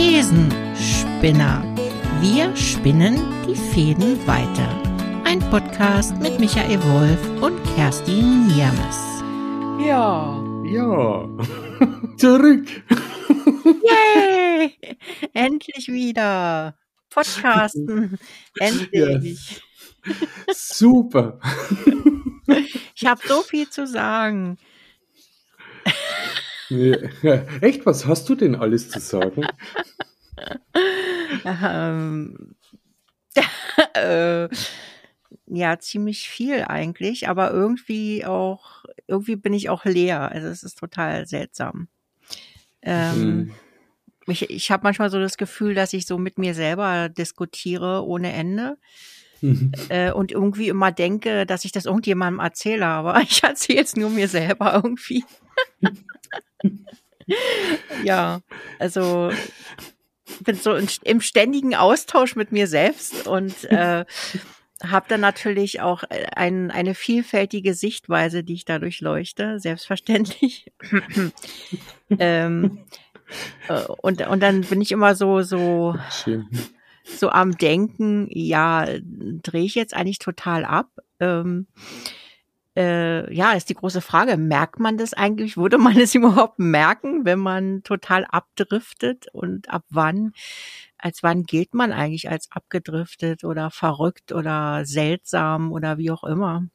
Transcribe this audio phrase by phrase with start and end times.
[0.00, 1.62] Thesenspinner.
[2.22, 4.66] Wir spinnen die Fäden weiter.
[5.24, 8.96] Ein Podcast mit Michael Wolf und Kerstin Niermes.
[9.86, 10.42] Ja.
[10.64, 11.28] Ja.
[12.16, 12.66] Zurück.
[13.84, 14.74] Yay!
[15.34, 16.78] Endlich wieder.
[17.10, 18.18] Podcasten.
[18.58, 19.60] Endlich.
[20.50, 21.38] Super.
[22.94, 24.56] Ich habe so viel zu sagen.
[26.70, 26.96] Ja,
[27.60, 29.46] echt, was hast du denn alles zu sagen?
[31.44, 32.54] Ähm,
[33.94, 34.48] äh,
[35.46, 40.32] ja, ziemlich viel eigentlich, aber irgendwie auch, irgendwie bin ich auch leer.
[40.32, 41.88] Also es ist total seltsam.
[42.82, 43.50] Ähm, Hm.
[44.26, 48.32] Ich, ich habe manchmal so das Gefühl, dass ich so mit mir selber diskutiere ohne
[48.32, 48.78] Ende
[49.88, 54.10] äh, und irgendwie immer denke, dass ich das irgendjemandem erzähle, aber ich erzähle es nur
[54.10, 55.24] mir selber irgendwie.
[58.04, 58.40] ja,
[58.78, 59.30] also
[60.40, 64.04] bin so in, im ständigen Austausch mit mir selbst und äh,
[64.82, 66.04] habe dann natürlich auch
[66.34, 70.72] ein, eine vielfältige Sichtweise, die ich dadurch leuchte, selbstverständlich.
[72.18, 72.84] ähm,
[73.68, 76.48] äh, und, und dann bin ich immer so, so, Schön.
[77.04, 80.88] so am Denken, ja, drehe ich jetzt eigentlich total ab?
[81.18, 81.66] Ähm,
[82.80, 84.38] äh, ja, ist die große Frage.
[84.38, 85.56] Merkt man das eigentlich?
[85.56, 89.26] Würde man es überhaupt merken, wenn man total abdriftet?
[89.32, 90.32] Und ab wann,
[90.96, 96.66] als wann gilt man eigentlich als abgedriftet oder verrückt oder seltsam oder wie auch immer?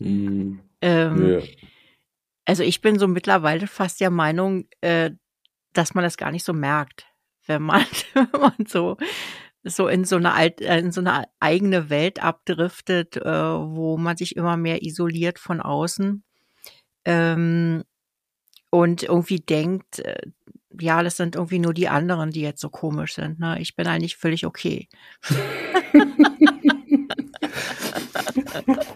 [0.00, 0.60] Hm.
[0.82, 1.40] Ähm, Ja.
[2.44, 5.10] Also ich bin so mittlerweile fast der Meinung, äh,
[5.74, 7.06] dass man das gar nicht so merkt,
[7.46, 8.96] wenn man, wenn man so
[9.64, 14.16] so in so eine alt, äh, in so eine eigene Welt abdriftet, äh, wo man
[14.16, 16.22] sich immer mehr isoliert von außen
[17.04, 17.84] ähm,
[18.70, 20.22] und irgendwie denkt, äh,
[20.80, 23.40] ja, das sind irgendwie nur die anderen, die jetzt so komisch sind.
[23.40, 23.60] Ne?
[23.60, 24.88] Ich bin eigentlich völlig okay.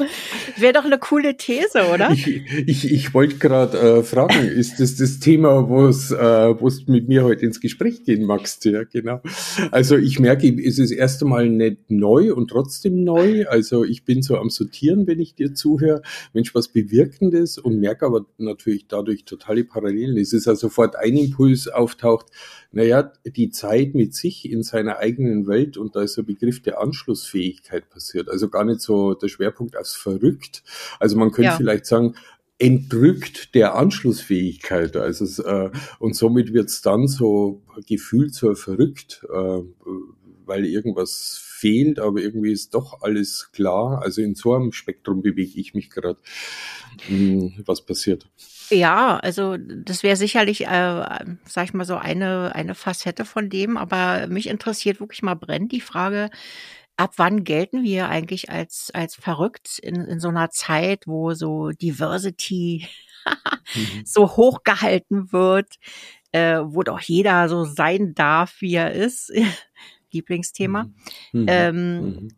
[0.56, 2.10] Wäre doch eine coole These, oder?
[2.10, 2.26] Ich,
[2.66, 7.08] ich, ich wollte gerade äh, fragen, ist das das Thema, wo es äh, wo's mit
[7.08, 8.64] mir heute ins Gespräch gehen magst?
[8.64, 9.20] Ja, genau.
[9.70, 13.46] Also ich merke, es ist erst einmal nicht neu und trotzdem neu.
[13.46, 16.02] Also ich bin so am Sortieren, wenn ich dir zuhöre.
[16.32, 20.16] Mensch, was Bewirkendes und merke aber natürlich dadurch totale Parallelen.
[20.16, 22.26] Es ist also sofort ein Impuls auftaucht,
[22.72, 26.80] naja, die Zeit mit sich in seiner eigenen Welt und da ist der Begriff der
[26.80, 28.28] Anschlussfähigkeit passiert.
[28.28, 30.62] Also gar nicht so der Schwerpunkt aufs Verrückt.
[31.00, 31.56] Also man könnte Ja.
[31.56, 32.14] vielleicht sagen,
[32.58, 34.96] entrückt der Anschlussfähigkeit.
[34.96, 39.62] Also es, äh, und somit wird es dann so gefühlt so verrückt, äh,
[40.44, 44.02] weil irgendwas fehlt, aber irgendwie ist doch alles klar.
[44.02, 46.18] Also in so einem Spektrum bewege ich mich gerade.
[47.06, 48.28] Hm, Was passiert?
[48.70, 51.04] Ja, also das wäre sicherlich, äh,
[51.44, 55.72] sag ich mal so eine eine Facette von dem, aber mich interessiert wirklich mal brennend
[55.72, 56.30] die Frage,
[56.96, 61.70] ab wann gelten wir eigentlich als als verrückt in, in so einer Zeit, wo so
[61.70, 62.86] Diversity
[63.74, 64.02] Mhm.
[64.04, 65.76] so hochgehalten wird,
[66.32, 69.32] äh, wo doch jeder so sein darf, wie er ist.
[70.12, 70.84] Lieblingsthema.
[71.32, 71.46] Mhm.
[71.48, 72.28] Ähm, Mhm.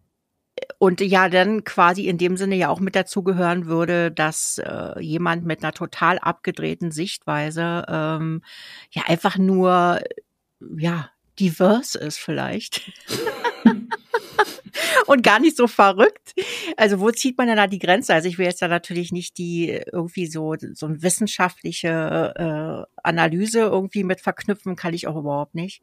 [0.78, 5.44] Und ja, dann quasi in dem Sinne ja auch mit dazugehören würde, dass äh, jemand
[5.44, 8.42] mit einer total abgedrehten Sichtweise ähm,
[8.90, 10.00] ja einfach nur
[10.76, 12.92] ja divers ist vielleicht.
[15.06, 16.34] Und gar nicht so verrückt.
[16.76, 18.15] Also wo zieht man denn da die Grenze?
[18.15, 23.60] Also ich will jetzt da natürlich nicht die irgendwie so so eine wissenschaftliche äh, Analyse
[23.60, 25.82] irgendwie mit verknüpfen, kann ich auch überhaupt nicht.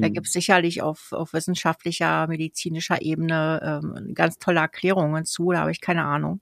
[0.00, 0.12] Da Mhm.
[0.12, 5.70] gibt es sicherlich auf, auf wissenschaftlicher, medizinischer Ebene ähm, ganz tolle Erklärungen zu, da habe
[5.72, 6.40] ich keine Ahnung.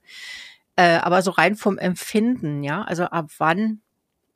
[0.75, 3.81] Äh, aber so rein vom Empfinden, ja, also ab wann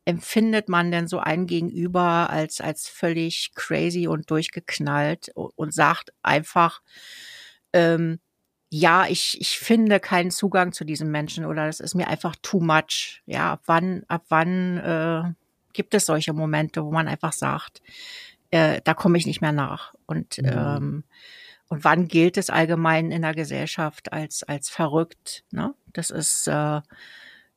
[0.06, 6.12] empfindet man denn so ein Gegenüber als, als völlig crazy und durchgeknallt und, und sagt
[6.24, 6.81] einfach,
[7.74, 8.20] ähm,
[8.70, 12.62] ja, ich, ich finde keinen Zugang zu diesem Menschen oder das ist mir einfach too
[12.62, 13.22] much.
[13.26, 15.24] Ja, ab wann, ab wann äh,
[15.74, 17.81] gibt es solche Momente, wo man einfach sagt,
[18.50, 19.94] äh, da komme ich nicht mehr nach.
[20.06, 20.48] Und, Mhm.
[20.48, 21.04] ähm,
[21.68, 25.44] und wann gilt es allgemein in der Gesellschaft als, als verrückt?
[25.51, 25.74] Ne?
[25.94, 26.81] Das ist, äh,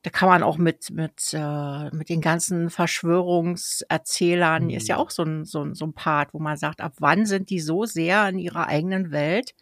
[0.05, 5.01] da kann man auch mit, mit, äh, mit den ganzen Verschwörungserzählern, ist ja Mhm.
[5.01, 7.59] auch so ein, so, ein, so ein Part, wo man sagt, ab wann sind die
[7.59, 9.55] so sehr in ihrer eigenen Welt,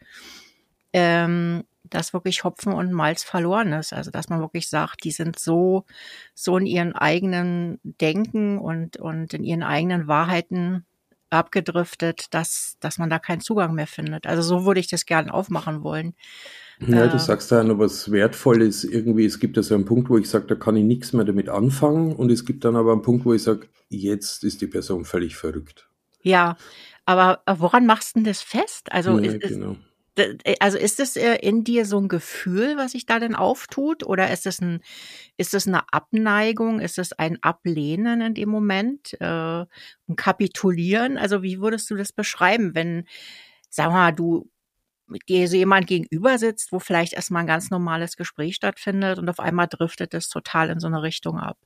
[0.94, 3.94] ähm, dass wirklich Hopfen und Malz verloren ist.
[3.94, 5.86] Also dass man wirklich sagt, die sind so,
[6.34, 10.86] so in ihren eigenen Denken und, und in ihren eigenen Wahrheiten
[11.30, 14.28] abgedriftet, dass, dass man da keinen Zugang mehr findet.
[14.28, 16.14] Also so würde ich das gerne aufmachen wollen.
[16.80, 18.84] Ja, Äh, du sagst da noch was Wertvolles.
[18.84, 21.26] Irgendwie, es gibt ja so einen Punkt, wo ich sage, da kann ich nichts mehr
[21.26, 22.16] damit anfangen.
[22.16, 25.36] Und es gibt dann aber einen Punkt, wo ich sage, jetzt ist die Person völlig
[25.36, 25.88] verrückt.
[26.22, 26.56] Ja,
[27.06, 28.92] aber äh, woran machst du denn das fest?
[28.92, 29.76] Also ja, ist, genau.
[30.16, 34.04] Äh, also ist es äh, in dir so ein Gefühl, was sich da denn auftut?
[34.06, 34.82] Oder ist es ein,
[35.38, 36.80] ist es eine Abneigung?
[36.80, 39.14] Ist es ein Ablehnen in dem Moment?
[39.22, 41.18] Äh, ein Kapitulieren?
[41.18, 43.06] Also wie würdest du das beschreiben, wenn,
[43.70, 44.50] sag mal, du
[45.30, 49.40] dir so jemand gegenüber sitzt, wo vielleicht erstmal ein ganz normales Gespräch stattfindet und auf
[49.40, 51.58] einmal driftet es total in so eine Richtung ab?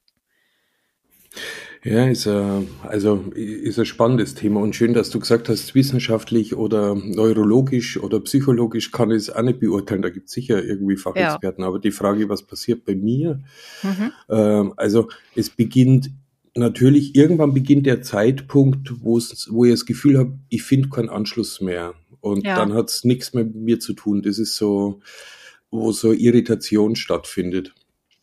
[1.84, 6.56] Ja, ist, äh, also ist ein spannendes Thema und schön, dass du gesagt hast, wissenschaftlich
[6.56, 10.02] oder neurologisch oder psychologisch kann ich es auch nicht beurteilen.
[10.02, 11.64] Da gibt es sicher irgendwie Fachexperten.
[11.64, 11.68] Ja.
[11.68, 13.42] Aber die Frage, was passiert bei mir?
[13.84, 14.12] Mhm.
[14.30, 16.10] Ähm, also es beginnt
[16.56, 19.18] natürlich, irgendwann beginnt der Zeitpunkt, wo
[19.50, 21.94] wo ich das Gefühl habe, ich finde keinen Anschluss mehr.
[22.20, 22.56] Und ja.
[22.56, 24.24] dann hat es nichts mehr mit mir zu tun.
[24.24, 25.00] Das ist so,
[25.72, 27.74] wo so Irritation stattfindet.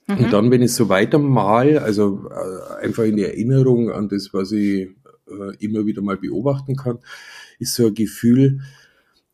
[0.07, 0.19] Mhm.
[0.19, 4.53] Und dann, wenn ich so weiter mal, also äh, einfach in Erinnerung an das, was
[4.53, 4.89] ich
[5.29, 6.99] äh, immer wieder mal beobachten kann,
[7.59, 8.61] ist so ein Gefühl,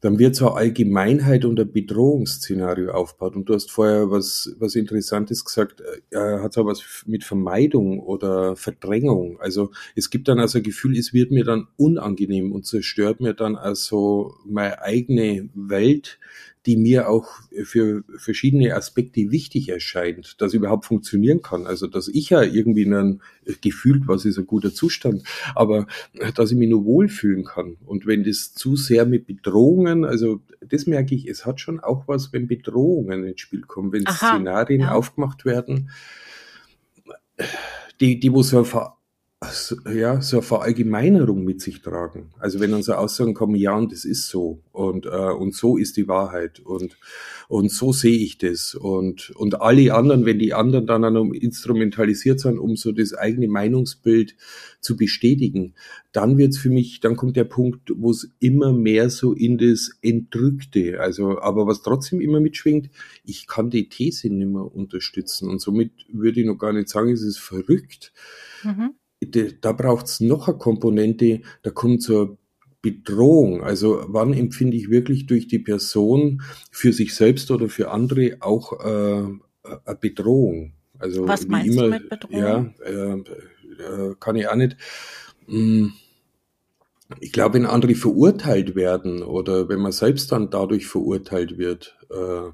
[0.01, 3.37] dann wird so eine Allgemeinheit und ein Bedrohungsszenario aufgebaut.
[3.37, 8.57] Und du hast vorher was, was Interessantes gesagt, äh, hat so was mit Vermeidung oder
[8.57, 9.39] Verdrängung.
[9.41, 13.35] Also es gibt dann also ein Gefühl, es wird mir dann unangenehm und zerstört mir
[13.35, 16.19] dann also meine eigene Welt,
[16.67, 17.27] die mir auch
[17.65, 21.67] für verschiedene Aspekte wichtig erscheint, dass überhaupt funktionieren kann.
[21.67, 23.21] Also, dass ich ja irgendwie in einem
[23.63, 25.25] gefühlt, was ist ein guter Zustand,
[25.55, 25.87] aber
[26.35, 27.77] dass ich mich nur wohlfühlen kann.
[27.87, 32.07] Und wenn das zu sehr mit Bedrohungen, also das merke ich, es hat schon auch
[32.09, 34.93] was, wenn Bedrohungen ins Spiel kommen, wenn Aha, Szenarien ja.
[34.93, 35.91] aufgemacht werden,
[38.01, 38.67] die, die wo so
[39.91, 42.31] ja, so eine Verallgemeinerung mit sich tragen.
[42.39, 44.63] Also wenn dann so Aussagen kommen, ja, und das ist so.
[44.71, 46.61] Und, äh, und so ist die Wahrheit.
[46.61, 46.99] Und,
[47.49, 48.75] und so sehe ich das.
[48.75, 53.49] Und, und alle anderen, wenn die anderen dann, dann instrumentalisiert sind, um so das eigene
[53.49, 54.37] Meinungsbild
[54.81, 55.75] zu bestätigen,
[56.13, 59.91] dann wird's für mich, dann kommt der Punkt, wo es immer mehr so in das
[60.03, 62.91] Entrückte, also aber was trotzdem immer mitschwingt,
[63.25, 65.49] ich kann die These nicht mehr unterstützen.
[65.49, 68.13] Und somit würde ich noch gar nicht sagen, es ist verrückt.
[68.65, 72.39] Mhm da braucht es noch eine Komponente, da kommt zur
[72.83, 73.63] Bedrohung.
[73.63, 78.73] Also wann empfinde ich wirklich durch die Person für sich selbst oder für andere auch
[78.81, 79.25] äh,
[79.85, 80.73] eine Bedrohung?
[80.99, 82.39] Also Was meinst immer, du mit Bedrohung?
[82.39, 84.77] Ja, äh, äh, kann ich auch nicht.
[85.47, 85.93] Hm,
[87.19, 92.51] ich glaube, wenn andere verurteilt werden oder wenn man selbst dann dadurch verurteilt wird, äh,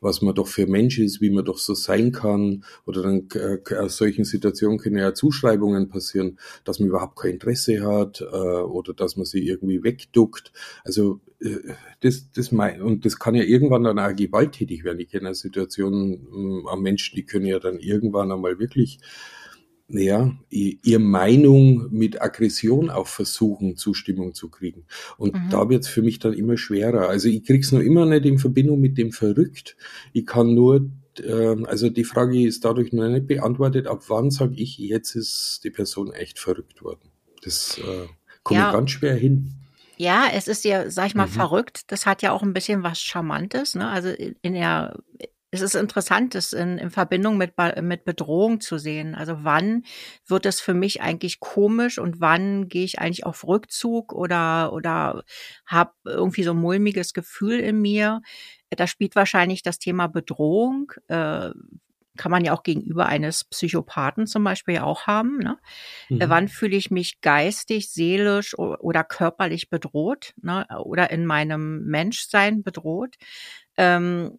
[0.00, 2.64] was man doch für Mensch ist, wie man doch so sein kann.
[2.86, 7.84] Oder dann äh, aus solchen Situationen können ja Zuschreibungen passieren, dass man überhaupt kein Interesse
[7.84, 10.52] hat äh, oder dass man sie irgendwie wegduckt.
[10.84, 11.56] Also äh,
[12.00, 15.00] das, das mein, und das kann ja irgendwann dann auch gewalttätig werden.
[15.00, 19.00] Ich kenne Situationen äh, am Menschen, die können ja dann irgendwann einmal wirklich
[19.88, 24.84] ja, ihr Meinung mit Aggression auch versuchen, Zustimmung zu kriegen.
[25.16, 25.50] Und mhm.
[25.50, 27.08] da wird's für mich dann immer schwerer.
[27.08, 29.76] Also ich krieg's noch immer nicht in Verbindung mit dem verrückt.
[30.12, 34.56] Ich kann nur, äh, also die Frage ist dadurch noch nicht beantwortet, ab wann sage
[34.56, 37.10] ich, jetzt ist die Person echt verrückt worden.
[37.42, 38.08] Das äh,
[38.42, 38.68] komme ja.
[38.68, 39.54] ich ganz schwer hin.
[39.96, 41.32] Ja, es ist ja, sag ich mal, mhm.
[41.32, 41.90] verrückt.
[41.90, 43.74] Das hat ja auch ein bisschen was Charmantes.
[43.74, 43.88] Ne?
[43.88, 44.98] Also in der
[45.50, 49.14] es ist interessant, das in, in Verbindung mit, mit Bedrohung zu sehen.
[49.14, 49.84] Also wann
[50.26, 55.24] wird es für mich eigentlich komisch und wann gehe ich eigentlich auf Rückzug oder, oder
[55.64, 58.20] habe irgendwie so ein mulmiges Gefühl in mir.
[58.70, 60.92] Da spielt wahrscheinlich das Thema Bedrohung.
[61.08, 61.50] Äh,
[62.18, 65.38] kann man ja auch gegenüber eines Psychopathen zum Beispiel auch haben.
[65.38, 65.56] Ne?
[66.10, 66.24] Mhm.
[66.26, 70.66] Wann fühle ich mich geistig, seelisch oder körperlich bedroht ne?
[70.82, 73.14] oder in meinem Menschsein bedroht?
[73.76, 74.36] Ähm,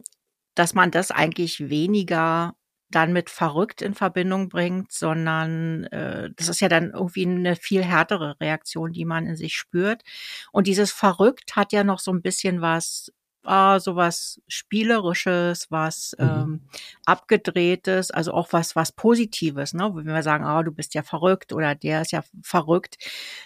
[0.59, 2.53] dass man das eigentlich weniger
[2.91, 7.83] dann mit verrückt in Verbindung bringt, sondern äh, das ist ja dann irgendwie eine viel
[7.83, 10.03] härtere Reaktion, die man in sich spürt.
[10.51, 13.13] Und dieses verrückt hat ja noch so ein bisschen was
[13.43, 16.25] ah, so was spielerisches, was mhm.
[16.25, 16.61] ähm,
[17.05, 19.89] abgedrehtes, also auch was was positives, ne?
[19.93, 22.97] Wenn wir sagen, ah, du bist ja verrückt oder der ist ja verrückt,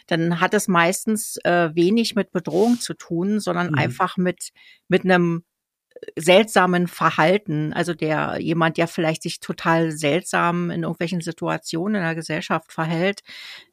[0.07, 3.77] dann hat es meistens äh, wenig mit Bedrohung zu tun, sondern mhm.
[3.77, 4.49] einfach mit
[4.87, 5.43] mit einem
[6.15, 12.15] seltsamen Verhalten, also der jemand, der vielleicht sich total seltsam in irgendwelchen Situationen in der
[12.15, 13.21] Gesellschaft verhält,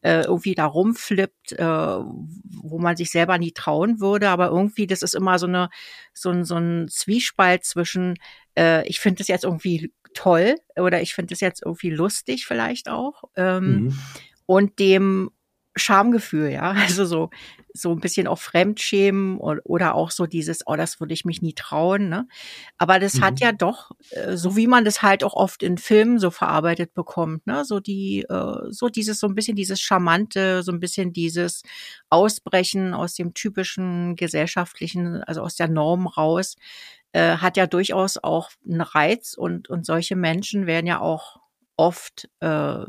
[0.03, 5.03] äh, irgendwie da rumflippt, äh, wo man sich selber nie trauen würde, aber irgendwie, das
[5.03, 5.69] ist immer so eine
[6.13, 8.17] so ein, so ein Zwiespalt zwischen,
[8.59, 12.89] äh, ich finde das jetzt irgendwie toll oder ich finde das jetzt irgendwie lustig vielleicht
[12.89, 13.99] auch ähm, mhm.
[14.47, 15.31] und dem
[15.77, 16.73] Schamgefühl, ja.
[16.77, 17.31] Also so,
[17.75, 21.55] so ein bisschen auch Fremdschämen oder auch so dieses, oh, das würde ich mich nie
[21.55, 22.27] trauen, ne?
[22.79, 23.21] Aber das mhm.
[23.23, 26.95] hat ja doch, äh, so wie man das halt auch oft in Filmen so verarbeitet
[26.95, 27.65] bekommt, ne?
[27.65, 31.63] So die, äh, so dieses, so ein bisschen dieses Charmante, so ein bisschen dieses
[32.09, 36.57] Ausbrechen aus dem typischen gesellschaftlichen, also aus der Norm raus,
[37.13, 41.41] äh, hat ja durchaus auch einen Reiz und, und solche Menschen werden ja auch
[41.81, 42.85] oft äh,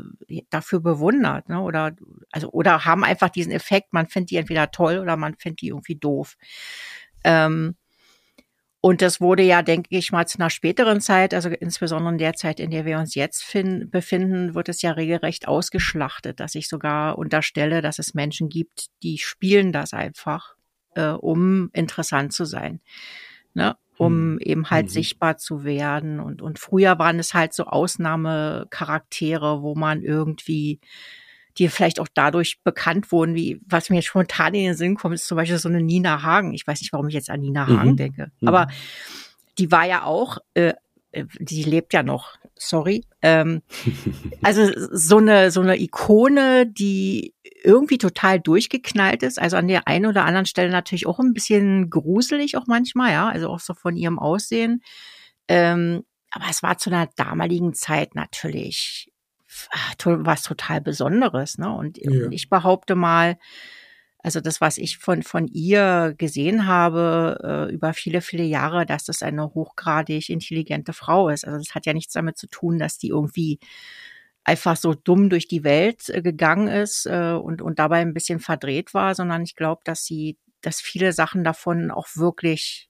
[0.50, 1.62] dafür bewundert, ne?
[1.62, 1.96] Oder
[2.30, 5.70] also oder haben einfach diesen Effekt, man findet die entweder toll oder man findet die
[5.70, 6.36] irgendwie doof.
[7.24, 7.76] Ähm,
[8.82, 12.34] und das wurde ja, denke ich mal, zu einer späteren Zeit, also insbesondere in der
[12.34, 16.68] Zeit, in der wir uns jetzt finden, befinden, wird es ja regelrecht ausgeschlachtet, dass ich
[16.68, 20.56] sogar unterstelle, dass es Menschen gibt, die spielen das einfach,
[20.96, 22.82] äh, um interessant zu sein.
[23.54, 23.78] Ne?
[24.02, 24.40] Um mhm.
[24.40, 24.90] eben halt mhm.
[24.90, 26.20] sichtbar zu werden.
[26.20, 30.80] Und, und früher waren es halt so Ausnahmecharaktere, wo man irgendwie,
[31.60, 35.14] die vielleicht auch dadurch bekannt wurden, wie, was mir jetzt spontan in den Sinn kommt,
[35.14, 36.56] ist zum Beispiel so eine Nina Hagen.
[36.56, 37.98] Ich weiß nicht, warum ich jetzt an Nina Hagen mhm.
[37.98, 38.32] denke.
[38.44, 38.72] Aber mhm.
[39.60, 40.74] die war ja auch, äh,
[41.14, 43.06] die lebt ja noch, sorry.
[43.22, 43.62] Ähm,
[44.42, 49.40] also so eine so eine Ikone, die irgendwie total durchgeknallt ist.
[49.40, 53.30] Also an der einen oder anderen Stelle natürlich auch ein bisschen gruselig auch manchmal, ja.
[53.30, 54.82] Also auch so von ihrem Aussehen.
[55.48, 59.12] Ähm, aber es war zu einer damaligen Zeit natürlich
[59.72, 61.72] ah, was total Besonderes, ne?
[61.72, 62.30] Und ja.
[62.32, 63.38] ich behaupte mal,
[64.24, 69.06] also das, was ich von, von ihr gesehen habe äh, über viele, viele Jahre, dass
[69.06, 71.46] das eine hochgradig intelligente Frau ist.
[71.46, 73.60] Also das hat ja nichts damit zu tun, dass die irgendwie
[74.44, 78.40] einfach so dumm durch die Welt äh, gegangen ist äh, und, und dabei ein bisschen
[78.40, 82.90] verdreht war, sondern ich glaube, dass sie, dass viele Sachen davon auch wirklich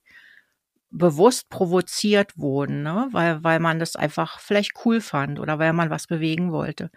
[0.90, 3.08] bewusst provoziert wurden, ne?
[3.12, 6.90] weil, weil man das einfach vielleicht cool fand oder weil man was bewegen wollte.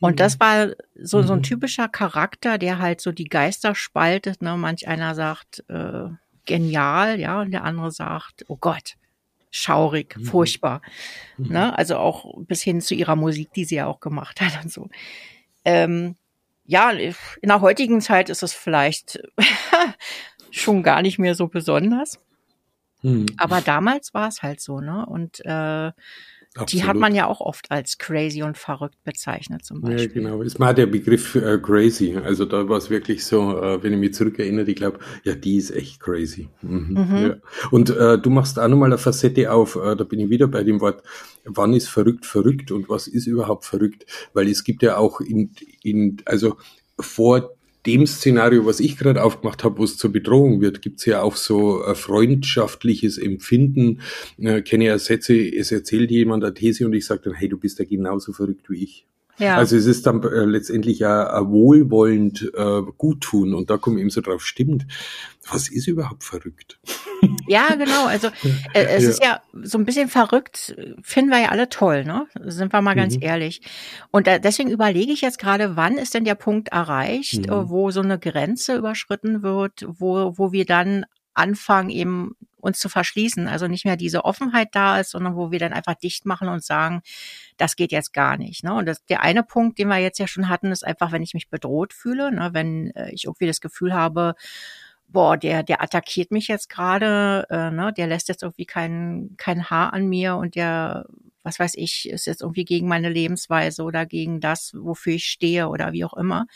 [0.00, 0.40] Und das mhm.
[0.40, 1.44] war so, so ein mhm.
[1.44, 4.42] typischer Charakter, der halt so die Geister spaltet.
[4.42, 4.56] Ne?
[4.56, 6.08] Manch einer sagt äh,
[6.46, 8.96] genial, ja, und der andere sagt, oh Gott,
[9.50, 10.24] schaurig, mhm.
[10.24, 10.80] furchtbar.
[11.36, 11.52] Mhm.
[11.52, 11.78] Ne?
[11.78, 14.88] Also auch bis hin zu ihrer Musik, die sie ja auch gemacht hat und so.
[15.64, 16.16] Ähm,
[16.64, 19.20] ja, in der heutigen Zeit ist es vielleicht
[20.50, 22.18] schon gar nicht mehr so besonders.
[23.02, 23.26] Mhm.
[23.38, 25.04] Aber damals war es halt so, ne?
[25.04, 25.92] Und äh,
[26.56, 26.72] Absolut.
[26.72, 30.00] Die hat man ja auch oft als crazy und verrückt bezeichnet zum Beispiel.
[30.00, 30.42] Ja, genau.
[30.42, 32.16] Ist mal der Begriff äh, crazy.
[32.16, 35.58] Also da war es wirklich so, äh, wenn ich mich zurückerinnere, ich glaube, ja, die
[35.58, 36.48] ist echt crazy.
[36.62, 37.06] Mhm.
[37.08, 37.16] Mhm.
[37.16, 37.36] Ja.
[37.70, 40.64] Und äh, du machst auch nochmal eine Facette auf, äh, da bin ich wieder bei
[40.64, 41.04] dem Wort,
[41.44, 44.04] wann ist verrückt verrückt und was ist überhaupt verrückt?
[44.32, 45.52] Weil es gibt ja auch in,
[45.84, 46.56] in also
[46.98, 47.54] vor
[47.86, 51.36] dem Szenario, was ich gerade aufgemacht habe, wo es zur Bedrohung wird, gibt's ja auch
[51.36, 54.00] so ein freundschaftliches Empfinden.
[54.38, 57.58] Äh, kenne ja Sätze, es erzählt jemand eine These und ich sage dann, hey, du
[57.58, 59.06] bist ja genauso verrückt wie ich.
[59.40, 59.56] Ja.
[59.56, 64.10] Also es ist dann äh, letztendlich ja ein wohlwollend äh, Guttun und da kommen eben
[64.10, 64.86] so drauf, stimmt,
[65.50, 66.78] was ist überhaupt verrückt?
[67.46, 68.06] Ja, genau.
[68.06, 68.28] Also
[68.74, 69.10] äh, es ja.
[69.10, 72.26] ist ja so ein bisschen verrückt, finden wir ja alle toll, ne?
[72.44, 73.22] Sind wir mal ganz mhm.
[73.22, 73.62] ehrlich.
[74.10, 77.68] Und äh, deswegen überlege ich jetzt gerade, wann ist denn der Punkt erreicht, mhm.
[77.68, 83.48] wo so eine Grenze überschritten wird, wo, wo wir dann anfangen, eben uns zu verschließen.
[83.48, 86.64] Also nicht mehr diese Offenheit da ist, sondern wo wir dann einfach dicht machen und
[86.64, 87.02] sagen,
[87.56, 88.64] das geht jetzt gar nicht.
[88.64, 88.74] Ne?
[88.74, 91.34] Und das, der eine Punkt, den wir jetzt ja schon hatten, ist einfach, wenn ich
[91.34, 92.50] mich bedroht fühle, ne?
[92.52, 94.34] wenn äh, ich irgendwie das Gefühl habe,
[95.12, 99.68] boah, der, der attackiert mich jetzt gerade, äh, ne, der lässt jetzt irgendwie kein, kein
[99.68, 101.06] Haar an mir und der,
[101.42, 105.68] was weiß ich, ist jetzt irgendwie gegen meine Lebensweise oder gegen das, wofür ich stehe
[105.68, 106.46] oder wie auch immer.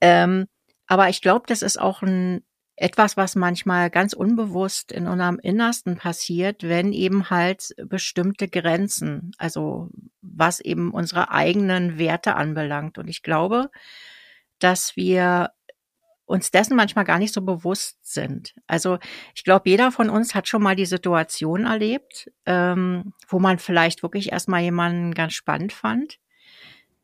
[0.00, 0.46] Ähm,
[0.86, 2.42] aber ich glaube, das ist auch ein
[2.76, 9.90] etwas, was manchmal ganz unbewusst in unserem Innersten passiert, wenn eben halt bestimmte Grenzen, also
[10.22, 12.98] was eben unsere eigenen Werte anbelangt.
[12.98, 13.70] Und ich glaube,
[14.58, 15.50] dass wir
[16.26, 18.54] uns dessen manchmal gar nicht so bewusst sind.
[18.66, 18.98] Also
[19.34, 24.02] ich glaube, jeder von uns hat schon mal die Situation erlebt, ähm, wo man vielleicht
[24.02, 26.18] wirklich erstmal jemanden ganz spannend fand.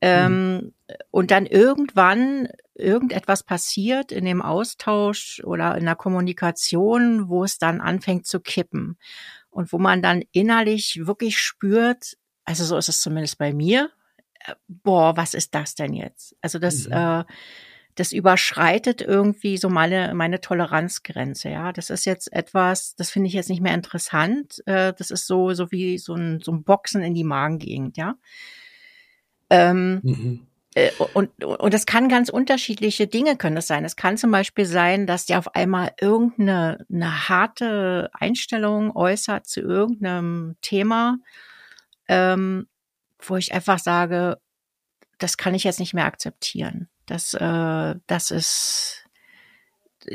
[0.00, 0.72] Ähm, mhm.
[1.10, 7.80] Und dann irgendwann irgendetwas passiert in dem Austausch oder in der Kommunikation, wo es dann
[7.80, 8.98] anfängt zu kippen.
[9.50, 13.90] Und wo man dann innerlich wirklich spürt, also so ist es zumindest bei mir,
[14.46, 16.36] äh, boah, was ist das denn jetzt?
[16.40, 16.92] Also das, mhm.
[16.92, 17.24] äh,
[17.96, 21.72] das überschreitet irgendwie so meine, meine Toleranzgrenze, ja.
[21.72, 24.62] Das ist jetzt etwas, das finde ich jetzt nicht mehr interessant.
[24.66, 28.14] Äh, das ist so, so wie so ein, so ein Boxen in die Magengegend, ja.
[29.50, 30.46] Ähm, mhm.
[30.74, 33.84] Äh, und, und das kann ganz unterschiedliche Dinge können das sein.
[33.84, 39.60] Es kann zum Beispiel sein, dass der auf einmal irgendeine eine harte Einstellung äußert zu
[39.60, 41.18] irgendeinem Thema,
[42.08, 42.68] ähm,
[43.18, 44.38] wo ich einfach sage,
[45.18, 49.04] das kann ich jetzt nicht mehr akzeptieren Das, äh, das ist,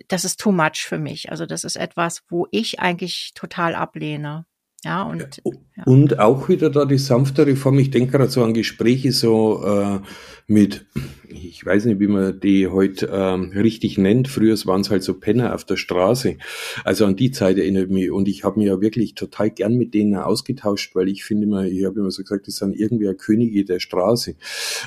[0.08, 1.32] das ist too much für mich.
[1.32, 4.46] Also das ist etwas, wo ich eigentlich total ablehne.
[4.84, 5.42] Ja, und,
[5.76, 5.84] ja.
[5.86, 7.80] und auch wieder da die sanftere Form.
[7.80, 10.00] Ich denke gerade so an Gespräche so äh,
[10.48, 10.86] mit,
[11.28, 14.28] ich weiß nicht, wie man die heute ähm, richtig nennt.
[14.28, 16.38] Früher waren es halt so Penner auf der Straße.
[16.84, 18.12] Also an die Zeit erinnert mich.
[18.12, 21.66] Und ich habe mich ja wirklich total gern mit denen ausgetauscht, weil ich finde immer,
[21.66, 24.36] ich habe immer so gesagt, das sind irgendwie Könige der Straße.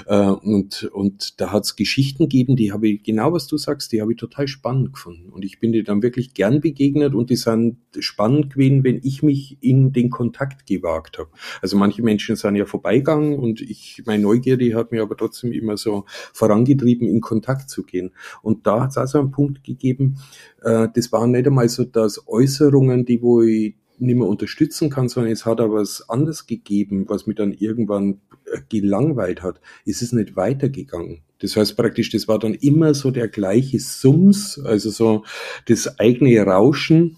[0.06, 3.90] Äh, und, und da hat es Geschichten gegeben, die habe ich, genau was du sagst,
[3.90, 5.30] die habe ich total spannend gefunden.
[5.30, 9.24] Und ich bin dir dann wirklich gern begegnet und die sind spannend gewesen, wenn ich
[9.24, 11.30] mich in den Kontakt gewagt habe.
[11.62, 15.76] Also manche Menschen sind ja vorbeigegangen und ich, meine Neugierde hat mir aber trotzdem immer
[15.76, 18.12] so vorangetrieben, in Kontakt zu gehen.
[18.42, 20.18] Und da hat es also einen Punkt gegeben,
[20.62, 25.08] äh, das waren nicht einmal so, dass Äußerungen, die wo ich nicht mehr unterstützen kann,
[25.08, 28.20] sondern es hat aber was anderes gegeben, was mich dann irgendwann
[28.68, 29.60] gelangweilt hat.
[29.86, 31.22] Es ist nicht weitergegangen.
[31.40, 35.24] Das heißt praktisch, das war dann immer so der gleiche Sums, also so
[35.66, 37.16] das eigene Rauschen.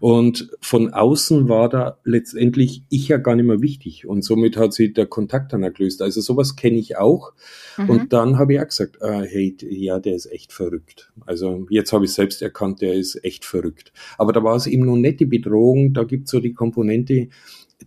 [0.00, 4.06] Und von außen war da letztendlich ich ja gar nicht mehr wichtig.
[4.06, 6.02] Und somit hat sich der Kontakt dann gelöst.
[6.02, 7.32] Also sowas kenne ich auch.
[7.78, 7.90] Mhm.
[7.90, 11.10] Und dann habe ich auch gesagt, äh, hey, ja, der ist echt verrückt.
[11.24, 13.92] Also jetzt habe ich selbst erkannt, der ist echt verrückt.
[14.18, 15.94] Aber da war es eben noch nicht die Bedrohung.
[15.94, 17.28] Da gibt es so die Komponente,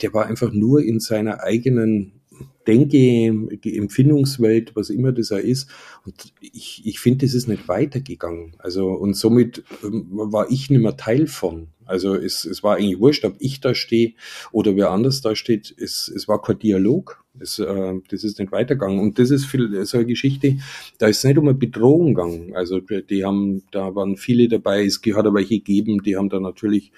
[0.02, 2.19] der war einfach nur in seiner eigenen
[2.68, 5.70] Denke, die Empfindungswelt, was immer das auch ist.
[6.06, 8.56] Und ich, ich finde, das ist nicht weitergegangen.
[8.60, 11.70] Also, und somit ähm, war ich nicht mehr Teil von.
[11.90, 14.14] Also es, es war eigentlich wurscht, ob ich da stehe
[14.52, 15.74] oder wer anders da steht.
[15.76, 17.24] Es, es war kein Dialog.
[17.40, 19.00] Es, äh, das ist nicht weitergegangen.
[19.00, 20.58] Und das ist viel, so eine Geschichte,
[21.00, 22.56] da ist es nicht um eine Bedrohung gegangen.
[22.56, 26.40] Also die haben, da waren viele dabei, es hat aber welche gegeben, die haben da
[26.40, 26.92] natürlich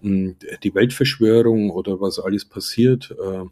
[0.00, 3.14] mh, hm, die Weltverschwörung oder was alles passiert.
[3.22, 3.44] Äh,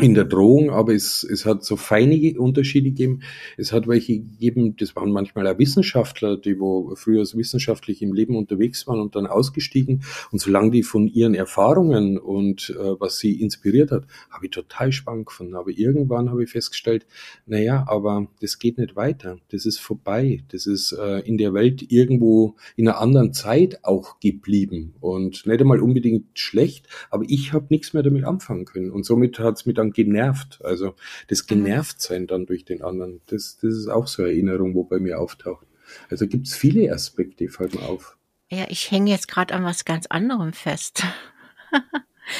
[0.00, 3.20] in der Drohung, aber es, es hat so feine Unterschiede gegeben.
[3.58, 8.14] Es hat welche gegeben, das waren manchmal auch Wissenschaftler, die wo früher so wissenschaftlich im
[8.14, 10.02] Leben unterwegs waren und dann ausgestiegen.
[10.30, 14.92] Und solange die von ihren Erfahrungen und äh, was sie inspiriert hat, habe ich total
[14.92, 15.56] spannend gefunden.
[15.56, 17.06] Aber irgendwann habe ich festgestellt,
[17.46, 19.36] na ja, aber das geht nicht weiter.
[19.50, 20.42] Das ist vorbei.
[20.52, 24.94] Das ist äh, in der Welt irgendwo in einer anderen Zeit auch geblieben.
[25.00, 28.90] Und nicht einmal unbedingt schlecht, aber ich habe nichts mehr damit anfangen können.
[28.90, 30.60] Und somit hat es mit dann genervt.
[30.64, 30.94] Also
[31.28, 31.46] das mhm.
[31.48, 35.20] Genervtsein dann durch den anderen, das, das ist auch so eine Erinnerung, wo bei mir
[35.20, 35.66] auftaucht.
[36.10, 38.16] Also gibt es viele Aspekte, mir auf.
[38.50, 41.04] Ja, ich hänge jetzt gerade an was ganz anderem fest.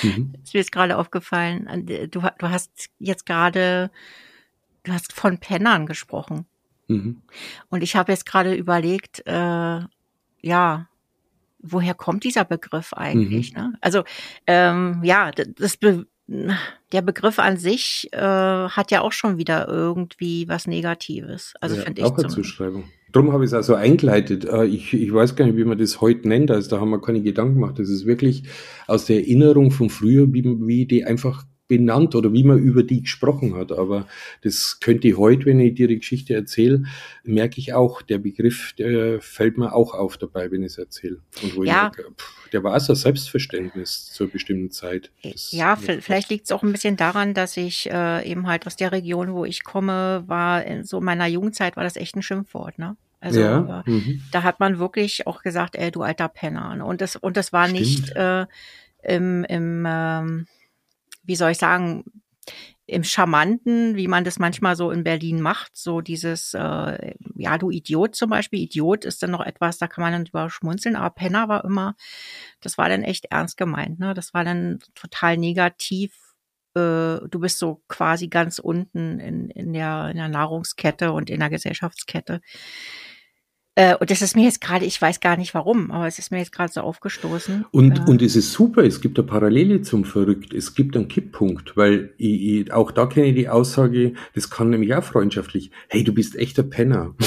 [0.03, 0.35] mhm.
[0.43, 1.87] Ist mir jetzt gerade aufgefallen.
[2.11, 3.91] Du, du hast jetzt gerade,
[4.85, 6.47] du hast von Pennern gesprochen.
[6.89, 7.23] Mhm.
[7.71, 9.81] Und ich habe jetzt gerade überlegt, äh,
[10.43, 10.89] ja,
[11.63, 13.55] woher kommt dieser Begriff eigentlich?
[13.55, 13.61] Mhm.
[13.61, 13.73] Ne?
[13.81, 14.05] Also
[14.47, 20.49] ähm, ja, das, be der Begriff an sich äh, hat ja auch schon wieder irgendwie
[20.49, 21.55] was Negatives.
[21.61, 22.07] Also ja, finde ich.
[22.07, 22.85] Auch eine Zuschreibung.
[23.11, 24.45] Darum habe ich es also eingeleitet.
[24.45, 26.51] Äh, ich, ich weiß gar nicht, wie man das heute nennt.
[26.51, 27.79] Also da haben wir keine Gedanken gemacht.
[27.79, 28.45] Das ist wirklich
[28.87, 33.01] aus der Erinnerung von früher, wie, wie die einfach benannt oder wie man über die
[33.01, 33.73] gesprochen hat.
[33.73, 34.07] Aber
[34.43, 36.83] das könnte heute, wenn ich dir die Geschichte erzähle,
[37.25, 41.21] merke ich auch, der Begriff, der fällt mir auch auf dabei, wenn ich es erzähle.
[41.43, 41.91] Und wo ja.
[41.91, 45.11] ich merke, pff, der war so Selbstverständnis zur bestimmten Zeit.
[45.23, 48.77] Das ja, vielleicht liegt es auch ein bisschen daran, dass ich äh, eben halt aus
[48.77, 52.79] der Region, wo ich komme, war in so meiner Jugendzeit war das echt ein Schimpfwort,
[52.79, 52.99] ne?
[53.21, 54.23] Also ja, äh, mhm.
[54.31, 56.75] da hat man wirklich auch gesagt, ey, du alter Penner.
[56.75, 56.85] Ne?
[56.85, 57.81] Und das und das war Stimmt.
[57.81, 58.47] nicht äh,
[59.05, 60.47] im, im ähm,
[61.23, 62.05] wie soll ich sagen,
[62.87, 67.71] im Charmanten, wie man das manchmal so in Berlin macht, so dieses, äh, ja, du
[67.71, 68.61] Idiot zum Beispiel.
[68.61, 71.95] Idiot ist dann noch etwas, da kann man dann drüber schmunzeln, aber Penner war immer,
[72.61, 74.15] das war dann echt ernst gemeint, ne?
[74.15, 76.13] Das war dann total negativ.
[76.75, 81.41] Äh, du bist so quasi ganz unten in, in, der, in der Nahrungskette und in
[81.41, 82.41] der Gesellschaftskette.
[83.75, 86.31] Äh, und das ist mir jetzt gerade, ich weiß gar nicht warum, aber es ist
[86.31, 87.65] mir jetzt gerade so aufgestoßen.
[87.71, 91.09] Und, äh, und es ist super, es gibt eine Parallele zum Verrückt, es gibt einen
[91.09, 95.71] Kipppunkt, weil ich, ich, auch da kenne ich die Aussage, das kann nämlich auch freundschaftlich,
[95.89, 97.15] hey, du bist echter Penner.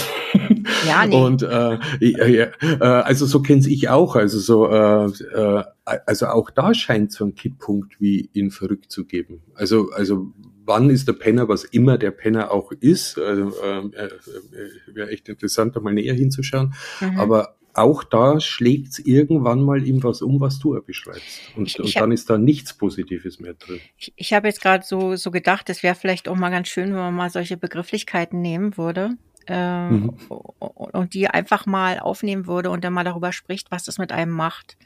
[0.88, 1.16] Ja, nee.
[1.16, 5.64] Und äh, äh, äh, also so kenne ich auch, also so, äh, äh,
[6.06, 9.42] also auch da scheint so ein Kipppunkt wie in Verrückt zu geben.
[9.54, 10.32] Also, also
[10.66, 13.18] wann ist der Penner, was immer der Penner auch ist.
[13.18, 16.74] Also, ähm, äh, äh, Wäre echt interessant, da mal näher hinzuschauen.
[17.00, 17.20] Mhm.
[17.20, 21.42] Aber auch da schlägt es irgendwann mal ihm was um, was du beschreibst.
[21.56, 23.82] Und, ich, ich und dann ist da nichts Positives mehr drin.
[23.98, 26.90] Ich, ich habe jetzt gerade so, so gedacht, es wäre vielleicht auch mal ganz schön,
[26.90, 29.18] wenn man mal solche Begrifflichkeiten nehmen würde.
[29.48, 30.10] Äh, mhm.
[30.30, 34.32] Und die einfach mal aufnehmen würde und dann mal darüber spricht, was das mit einem
[34.32, 34.78] macht.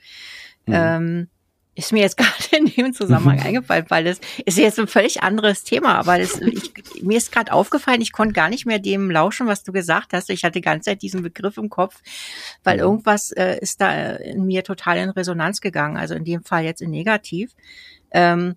[0.65, 0.73] Mhm.
[0.75, 1.27] Ähm,
[1.79, 5.63] ist mir jetzt gerade in dem Zusammenhang eingefallen, weil das ist jetzt ein völlig anderes
[5.63, 9.47] Thema, aber das, ich, mir ist gerade aufgefallen, ich konnte gar nicht mehr dem lauschen,
[9.47, 10.29] was du gesagt hast.
[10.29, 12.01] Ich hatte die ganze Zeit diesen Begriff im Kopf,
[12.63, 12.83] weil ja.
[12.83, 16.81] irgendwas äh, ist da in mir total in Resonanz gegangen, also in dem Fall jetzt
[16.81, 17.51] in negativ.
[18.11, 18.55] Ähm,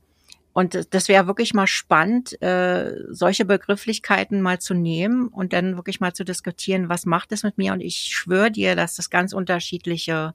[0.54, 6.00] und das wäre wirklich mal spannend, äh, solche Begrifflichkeiten mal zu nehmen und dann wirklich
[6.00, 7.72] mal zu diskutieren, was macht es mit mir?
[7.72, 10.34] Und ich schwöre dir, dass das ganz unterschiedliche,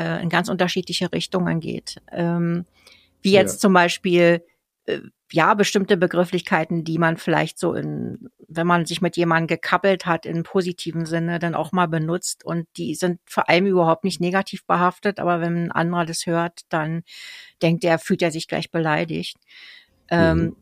[0.00, 2.00] äh, in ganz unterschiedliche Richtungen geht.
[2.10, 2.64] Ähm,
[3.20, 3.58] wie jetzt ja.
[3.58, 4.42] zum Beispiel,
[4.86, 10.06] äh, ja, bestimmte Begrifflichkeiten, die man vielleicht so in, wenn man sich mit jemandem gekappelt
[10.06, 12.44] hat, im positiven Sinne, dann auch mal benutzt.
[12.44, 16.62] Und die sind vor allem überhaupt nicht negativ behaftet, aber wenn ein anderer das hört,
[16.70, 17.02] dann
[17.62, 19.36] denkt er, fühlt er sich gleich beleidigt.
[20.08, 20.42] Ähm, mhm.
[20.42, 20.56] Ähm,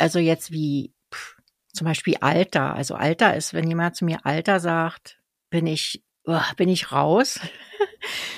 [0.00, 1.36] also jetzt wie pff,
[1.72, 2.74] zum Beispiel Alter.
[2.74, 7.40] Also Alter ist, wenn jemand zu mir Alter sagt, bin ich, oh, bin ich raus.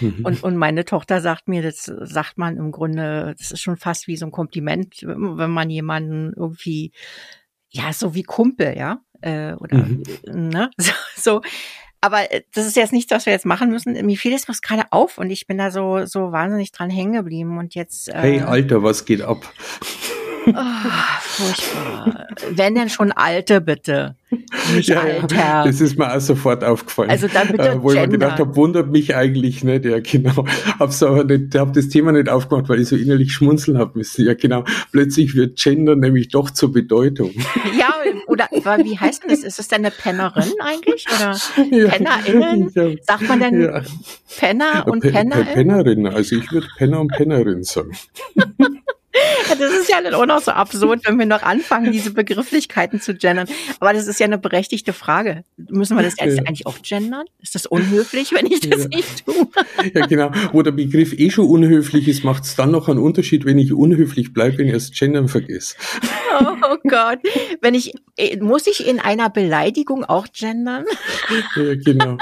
[0.01, 0.25] Mhm.
[0.25, 4.07] Und, und meine Tochter sagt mir, das sagt man im Grunde, das ist schon fast
[4.07, 6.93] wie so ein Kompliment, wenn man jemanden irgendwie,
[7.71, 10.03] ja, so wie Kumpel, ja, äh, oder, mhm.
[10.27, 11.41] ne, so, so
[12.01, 13.93] aber äh, das ist jetzt nichts, was wir jetzt machen müssen.
[14.07, 17.15] Mir fiel das was gerade auf und ich bin da so, so wahnsinnig dran hängen
[17.15, 18.09] geblieben und jetzt.
[18.09, 19.53] Äh, hey, Alter, was geht ab?
[20.47, 20.53] Oh,
[21.21, 22.27] furchtbar.
[22.51, 24.17] Wenn denn schon Alte, bitte.
[24.75, 25.37] Nicht ja, Alter.
[25.37, 27.11] Ja, das ist mir auch sofort aufgefallen.
[27.11, 29.85] Also dann bitte äh, Wo ich mir gedacht habe, wundert mich eigentlich nicht.
[29.85, 30.45] Ja, genau.
[30.79, 34.25] Hab's aber nicht, hab das Thema nicht aufgemacht, weil ich so innerlich schmunzeln habe müssen.
[34.25, 34.65] Ja, genau.
[34.93, 37.33] Plötzlich wird Gender nämlich doch zur Bedeutung.
[37.79, 37.93] Ja,
[38.27, 38.49] oder
[38.85, 39.41] wie heißt denn das?
[39.41, 41.07] Ist es denn eine Pennerin eigentlich?
[41.15, 41.37] Oder
[41.71, 42.71] ja, PennerInnen?
[42.75, 42.91] Ja.
[43.03, 43.83] Sagt man denn ja.
[44.39, 45.47] Penner und Pe Pennerin?
[45.47, 46.07] Pennerin.
[46.07, 47.93] Also ich würde Penner und Pennerin sagen.
[49.59, 53.15] Das ist ja dann auch noch so absurd, wenn wir noch anfangen, diese Begrifflichkeiten zu
[53.15, 53.49] gendern.
[53.81, 55.45] Aber das ist ja eine berechtigte Frage.
[55.57, 56.43] Müssen wir das jetzt ja.
[56.45, 57.27] eigentlich auch gendern?
[57.41, 58.89] Ist das unhöflich, wenn ich das ja.
[58.89, 59.49] nicht tue?
[59.95, 60.31] Ja, genau.
[60.53, 63.73] Wo der Begriff eh schon unhöflich ist, macht es dann noch einen Unterschied, wenn ich
[63.73, 65.77] unhöflich bleibe, wenn ich das Gendern vergesse.
[66.41, 67.19] Oh Gott.
[67.61, 70.85] Wenn ich, äh, muss ich in einer Beleidigung auch gendern?
[71.57, 72.17] Ja, genau.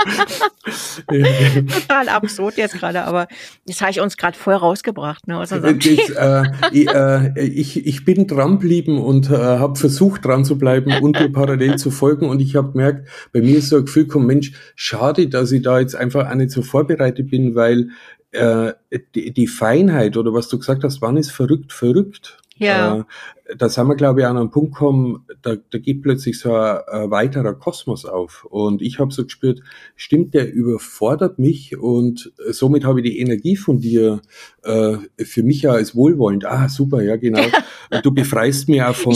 [1.06, 3.28] Total absurd jetzt gerade, aber
[3.66, 5.26] das habe ich uns gerade voll rausgebracht.
[5.28, 10.44] Ne, das, äh, ich, äh, ich, ich bin dran geblieben und äh, habe versucht dran
[10.44, 13.76] zu bleiben und dir parallel zu folgen und ich habe gemerkt, bei mir ist so
[13.76, 17.54] ein Gefühl kommt, Mensch, schade, dass ich da jetzt einfach auch nicht so vorbereitet bin,
[17.54, 17.90] weil
[18.34, 18.72] äh,
[19.14, 22.38] die, die Feinheit oder was du gesagt hast, wann ist verrückt, verrückt.
[22.56, 23.06] Ja.
[23.58, 26.78] Da sind wir, glaube ich, an einem Punkt gekommen, da, da geht plötzlich so ein,
[26.88, 28.46] ein weiterer Kosmos auf.
[28.48, 29.60] Und ich habe so gespürt,
[29.96, 34.22] stimmt, der überfordert mich und somit habe ich die Energie von dir
[34.62, 36.46] äh, für mich ja als wohlwollend.
[36.46, 37.42] Ah, super, ja, genau.
[38.02, 39.14] du befreist mich auch von,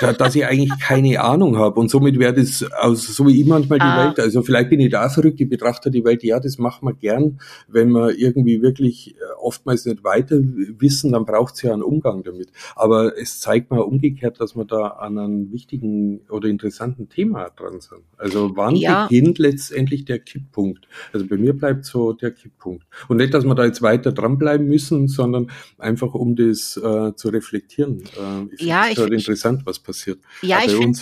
[0.00, 1.78] da, dass ich eigentlich keine Ahnung habe.
[1.78, 4.06] Und somit wäre das, also, so wie ich manchmal die ah.
[4.06, 6.94] Welt, also vielleicht bin ich da verrückt, ich betrachte die Welt, ja, das machen wir
[6.94, 11.82] gern, wenn wir irgendwie wirklich äh, oftmals nicht weiter wissen, dann braucht es ja einen
[11.82, 12.48] Umgang damit.
[12.74, 17.50] Aber es zeigt, zeigt mal umgekehrt, dass wir da an einem wichtigen oder interessanten Thema
[17.50, 18.02] dran sind.
[18.16, 19.06] Also wann ja.
[19.06, 20.88] beginnt letztendlich der Kipppunkt?
[21.12, 22.86] Also bei mir bleibt so der Kipppunkt.
[23.08, 27.28] Und nicht, dass wir da jetzt weiter dranbleiben müssen, sondern einfach um das äh, zu
[27.28, 28.02] reflektieren.
[28.02, 30.20] Äh, ich ja, ich halt interessant, was passiert.
[30.42, 30.98] Ja, ich finde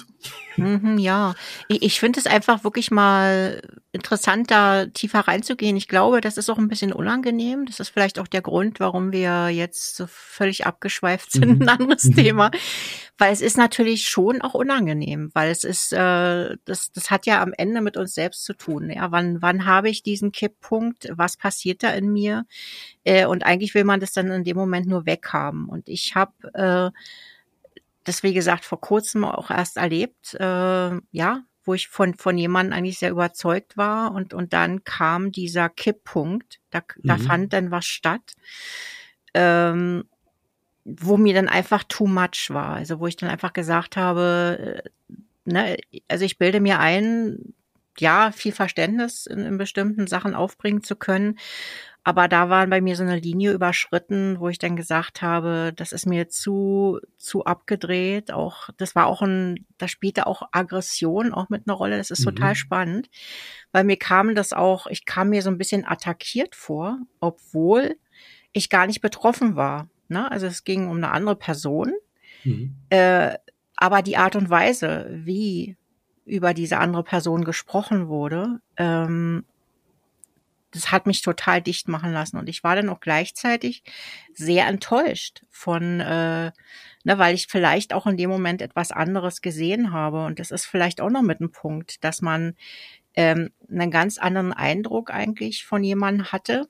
[0.56, 1.34] Mhm, ja,
[1.68, 5.76] ich, ich finde es einfach wirklich mal interessant, da tiefer reinzugehen.
[5.76, 7.64] Ich glaube, das ist auch ein bisschen unangenehm.
[7.64, 11.62] Das ist vielleicht auch der Grund, warum wir jetzt so völlig abgeschweift sind, mhm.
[11.62, 12.14] ein anderes mhm.
[12.14, 12.50] Thema.
[13.16, 17.42] Weil es ist natürlich schon auch unangenehm, weil es ist, äh, das, das hat ja
[17.42, 18.90] am Ende mit uns selbst zu tun.
[18.90, 21.08] Ja, wann, wann habe ich diesen Kipppunkt?
[21.12, 22.44] Was passiert da in mir?
[23.04, 25.66] Äh, und eigentlich will man das dann in dem Moment nur weghaben.
[25.66, 26.90] Und ich habe äh,
[28.04, 32.76] das, wie gesagt, vor kurzem auch erst erlebt, äh, ja, wo ich von, von jemandem
[32.76, 34.12] eigentlich sehr überzeugt war.
[34.12, 37.06] Und, und dann kam dieser Kipppunkt, da, mhm.
[37.06, 38.32] da fand dann was statt,
[39.34, 40.04] ähm,
[40.84, 45.14] wo mir dann einfach too much war, also wo ich dann einfach gesagt habe, äh,
[45.44, 45.76] ne,
[46.08, 47.54] also ich bilde mir ein,
[47.98, 51.38] ja, viel Verständnis in, in bestimmten Sachen aufbringen zu können,
[52.08, 55.92] aber da war bei mir so eine Linie überschritten, wo ich dann gesagt habe, das
[55.92, 58.32] ist mir zu, zu abgedreht.
[58.32, 61.98] Auch, das war auch ein, da spielte auch Aggression auch mit einer Rolle.
[61.98, 62.30] Das ist mhm.
[62.30, 63.10] total spannend,
[63.72, 67.98] weil mir kam das auch, ich kam mir so ein bisschen attackiert vor, obwohl
[68.52, 69.90] ich gar nicht betroffen war.
[70.08, 70.30] Ne?
[70.30, 71.92] Also es ging um eine andere Person.
[72.42, 72.74] Mhm.
[72.88, 73.34] Äh,
[73.76, 75.76] aber die Art und Weise, wie
[76.24, 79.44] über diese andere Person gesprochen wurde, ähm,
[80.70, 82.36] das hat mich total dicht machen lassen.
[82.36, 83.82] Und ich war dann auch gleichzeitig
[84.34, 86.52] sehr enttäuscht von, äh,
[87.04, 90.24] ne, weil ich vielleicht auch in dem Moment etwas anderes gesehen habe.
[90.24, 92.54] Und das ist vielleicht auch noch mit einem Punkt, dass man
[93.14, 96.68] ähm, einen ganz anderen Eindruck eigentlich von jemandem hatte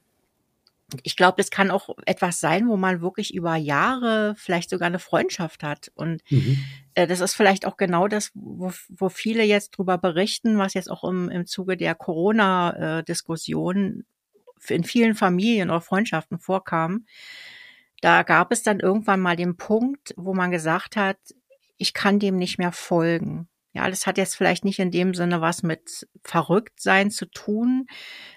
[1.02, 4.98] ich glaube, das kann auch etwas sein, wo man wirklich über Jahre vielleicht sogar eine
[4.98, 5.92] Freundschaft hat.
[5.94, 6.64] Und mhm.
[6.94, 10.90] äh, das ist vielleicht auch genau das, wo, wo viele jetzt drüber berichten, was jetzt
[10.90, 14.04] auch im, im Zuge der Corona-Diskussion
[14.68, 17.04] in vielen Familien oder Freundschaften vorkam.
[18.00, 21.18] Da gab es dann irgendwann mal den Punkt, wo man gesagt hat,
[21.76, 23.48] ich kann dem nicht mehr folgen.
[23.72, 27.86] Ja, das hat jetzt vielleicht nicht in dem Sinne was mit Verrücktsein zu tun,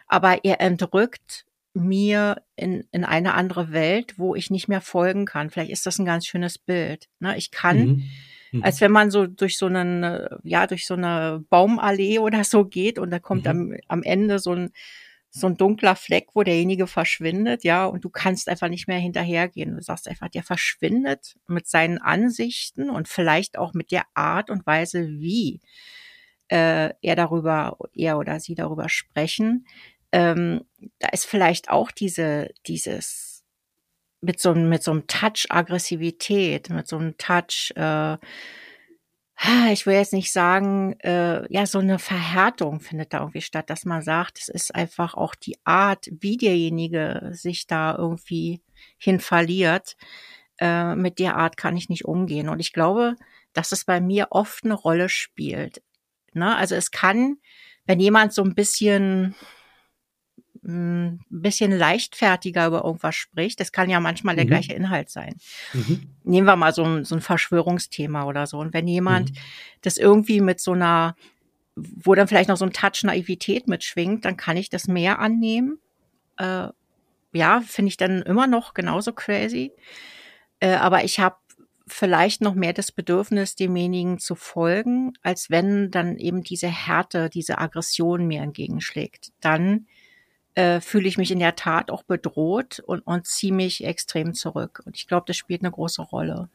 [0.08, 5.50] aber er entrückt mir in, in eine andere Welt, wo ich nicht mehr folgen kann.
[5.50, 7.08] Vielleicht ist das ein ganz schönes Bild.
[7.20, 7.38] Ne?
[7.38, 8.04] Ich kann, mhm.
[8.52, 8.64] Mhm.
[8.64, 13.00] als wenn man so durch so einen, ja, durch so eine Baumallee oder so geht
[13.00, 13.50] und da kommt mhm.
[13.50, 14.72] am, am Ende so ein,
[15.34, 19.78] so ein dunkler Fleck, wo derjenige verschwindet, ja, und du kannst einfach nicht mehr hinterhergehen.
[19.78, 24.66] Du sagst einfach, der verschwindet mit seinen Ansichten und vielleicht auch mit der Art und
[24.66, 25.62] Weise, wie
[26.50, 29.66] äh, er darüber, er oder sie darüber sprechen
[30.12, 30.66] ähm,
[31.00, 33.44] da ist vielleicht auch diese, dieses
[34.22, 38.18] mit so, mit so einem Touch Aggressivität, mit so einem Touch, äh,
[39.72, 43.86] ich will jetzt nicht sagen, äh, ja, so eine Verhärtung findet da irgendwie statt, dass
[43.86, 48.62] man sagt, es ist einfach auch die Art, wie derjenige sich da irgendwie
[49.00, 49.96] hin verliert.
[50.60, 52.50] Äh, mit der Art kann ich nicht umgehen.
[52.50, 53.16] Und ich glaube,
[53.54, 55.82] dass es bei mir oft eine Rolle spielt.
[56.34, 56.56] Ne?
[56.56, 57.38] Also es kann,
[57.86, 59.34] wenn jemand so ein bisschen,
[60.64, 64.50] ein bisschen leichtfertiger über irgendwas spricht, das kann ja manchmal der mhm.
[64.50, 65.36] gleiche Inhalt sein.
[65.74, 66.10] Mhm.
[66.24, 68.60] Nehmen wir mal so ein, so ein Verschwörungsthema oder so.
[68.60, 69.36] Und wenn jemand mhm.
[69.82, 71.16] das irgendwie mit so einer,
[71.76, 75.80] wo dann vielleicht noch so ein Touch Naivität mitschwingt, dann kann ich das mehr annehmen.
[76.38, 76.68] Äh,
[77.34, 79.72] ja, finde ich dann immer noch genauso crazy.
[80.60, 81.38] Äh, aber ich habe
[81.88, 87.58] vielleicht noch mehr das Bedürfnis, demjenigen zu folgen, als wenn dann eben diese Härte, diese
[87.58, 89.32] Aggression mir entgegenschlägt.
[89.42, 89.88] Dann
[90.56, 94.82] äh, fühle ich mich in der Tat auch bedroht und, und ziehe mich extrem zurück.
[94.86, 96.50] Und ich glaube, das spielt eine große Rolle.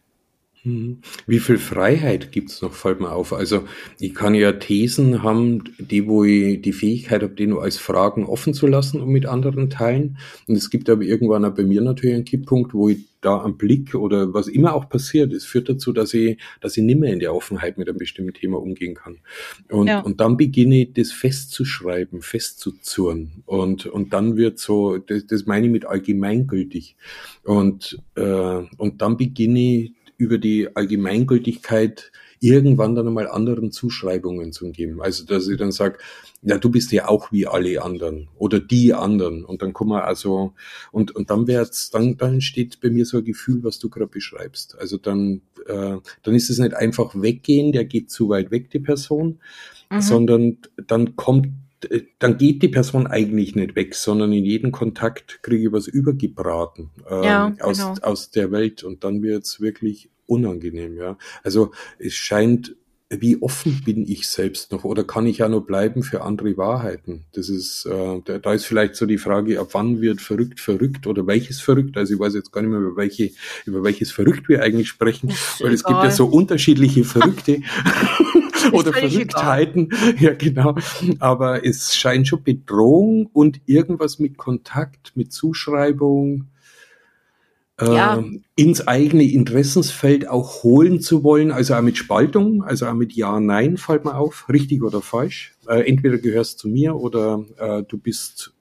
[0.67, 0.99] Mhm.
[1.27, 3.33] Wie viel Freiheit gibt's noch, fällt mir auf.
[3.33, 3.65] Also
[4.01, 8.25] ich kann ja Thesen haben, die, wo ich die Fähigkeit habe, die nur als Fragen
[8.25, 10.19] offen zu lassen und mit anderen teilen.
[10.49, 13.57] Und es gibt aber irgendwann auch bei mir natürlich einen Kipppunkt, wo ich da am
[13.57, 17.19] Blick oder was immer auch passiert, es führt dazu, dass ich, dass ich nimmer in
[17.19, 19.19] der Offenheit mit einem bestimmten Thema umgehen kann.
[19.69, 20.01] Und, ja.
[20.01, 23.43] und dann beginne ich das festzuschreiben, festzuzurren.
[23.45, 26.97] Und, und dann wird so, das, das meine ich mit allgemeingültig.
[27.43, 34.71] Und, äh, und dann beginne ich über die Allgemeingültigkeit irgendwann dann einmal anderen Zuschreibungen zu
[34.71, 35.01] geben.
[35.01, 35.99] Also, dass ich dann sage,
[36.43, 39.45] ja, du bist ja auch wie alle anderen oder die anderen.
[39.45, 40.53] Und dann kommen wir also,
[40.93, 44.07] und, und dann wird's, dann, dann entsteht bei mir so ein Gefühl, was du gerade
[44.07, 44.79] beschreibst.
[44.79, 48.81] Also dann, äh, dann ist es nicht einfach weggehen, der geht zu weit weg, die
[48.81, 49.41] Person,
[49.91, 50.01] mhm.
[50.01, 51.49] sondern dann kommt
[52.19, 56.91] dann geht die Person eigentlich nicht weg, sondern in jedem Kontakt kriege ich was übergebraten
[57.09, 57.95] äh, ja, aus, genau.
[58.03, 61.19] aus der Welt und dann wird's wirklich unangenehm, ja.
[61.43, 62.75] Also es scheint,
[63.09, 67.25] wie offen bin ich selbst noch oder kann ich ja nur bleiben für andere Wahrheiten?
[67.35, 71.07] Das ist, äh, da, da ist vielleicht so die Frage, ab wann wird verrückt verrückt
[71.07, 71.97] oder welches verrückt?
[71.97, 73.31] Also ich weiß jetzt gar nicht mehr, über welche,
[73.65, 77.61] über welches verrückt wir eigentlich sprechen, weil es gibt ja so unterschiedliche Verrückte.
[78.73, 79.91] oder Verrücktheiten.
[80.19, 80.77] Ja, genau.
[81.19, 86.49] Aber es scheint schon Bedrohung und irgendwas mit Kontakt, mit Zuschreibung,
[87.81, 88.19] ja.
[88.19, 93.13] äh, ins eigene Interessensfeld auch holen zu wollen, also auch mit Spaltung, also auch mit
[93.13, 95.55] Ja, Nein, fällt mir auf, richtig oder falsch.
[95.69, 98.56] Äh, entweder gehörst zu mir oder äh, du bist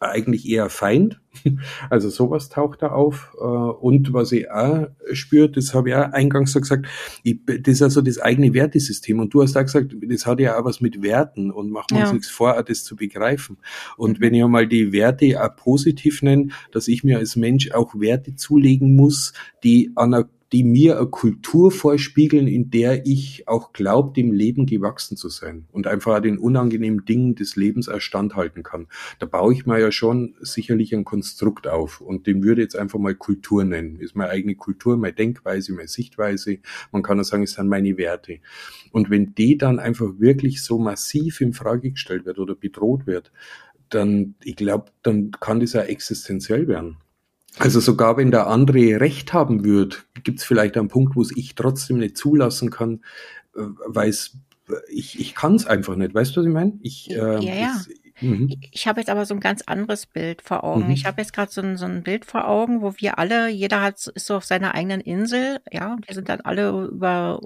[0.00, 1.20] eigentlich eher Feind.
[1.90, 3.36] Also sowas taucht da auf.
[3.38, 6.86] Äh, und was ich auch spürt, das habe ich auch eingangs so gesagt,
[7.22, 9.20] ich, das ist also das eigene Wertesystem.
[9.20, 11.98] Und du hast auch gesagt, das hat ja auch was mit Werten und machen wir
[11.98, 12.04] ja.
[12.04, 13.58] uns nichts vor, das zu begreifen.
[13.96, 14.22] Und mhm.
[14.22, 18.34] wenn ich einmal die Werte auch positiv nenne, dass ich mir als Mensch auch Werte
[18.34, 19.32] zulegen muss,
[19.62, 24.66] die an einer die mir eine Kultur vorspiegeln, in der ich auch glaube, dem Leben
[24.66, 28.88] gewachsen zu sein und einfach den unangenehmen Dingen des Lebens erstand halten kann.
[29.20, 32.98] Da baue ich mir ja schon sicherlich ein Konstrukt auf und dem würde jetzt einfach
[32.98, 33.96] mal Kultur nennen.
[33.96, 36.58] Ist meine eigene Kultur, meine Denkweise, meine Sichtweise.
[36.90, 38.40] Man kann auch sagen, es sind meine Werte.
[38.90, 43.30] Und wenn die dann einfach wirklich so massiv in Frage gestellt wird oder bedroht wird,
[43.88, 46.96] dann, ich glaube, dann kann das ja existenziell werden.
[47.58, 51.36] Also sogar wenn der andere Recht haben wird, gibt es vielleicht einen Punkt, wo es
[51.36, 53.02] ich trotzdem nicht zulassen kann,
[53.54, 54.38] äh, weil es
[54.88, 56.14] ich, ich kann es einfach nicht.
[56.14, 56.78] Weißt du, was ich meine?
[56.80, 57.82] Ich, äh, ja, ja.
[58.20, 58.56] Mhm.
[58.72, 60.86] Ich habe jetzt aber so ein ganz anderes Bild vor Augen.
[60.86, 60.90] Mhm.
[60.92, 63.82] Ich habe jetzt gerade so ein, so ein Bild vor Augen, wo wir alle, jeder
[63.82, 67.40] hat ist so auf seiner eigenen Insel, ja, wir sind dann alle über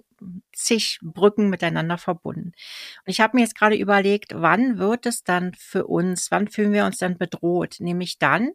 [0.52, 2.48] zig Brücken miteinander verbunden.
[2.48, 6.72] Und ich habe mir jetzt gerade überlegt, wann wird es dann für uns, wann fühlen
[6.72, 7.76] wir uns dann bedroht?
[7.80, 8.50] Nämlich dann,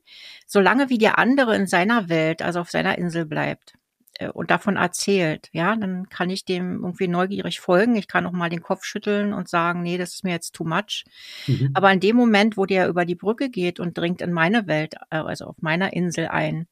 [0.47, 3.73] solange wie der andere in seiner Welt, also auf seiner Insel bleibt.
[4.15, 7.95] Äh, und davon erzählt, ja, dann kann ich dem irgendwie neugierig folgen.
[7.95, 10.65] Ich kann auch mal den Kopf schütteln und sagen, nee, das ist mir jetzt too
[10.65, 11.05] much.
[11.47, 11.71] Mhm.
[11.73, 14.95] Aber in dem Moment, wo der über die Brücke geht und dringt in meine Welt,
[15.09, 16.67] äh, also auf meiner Insel ein,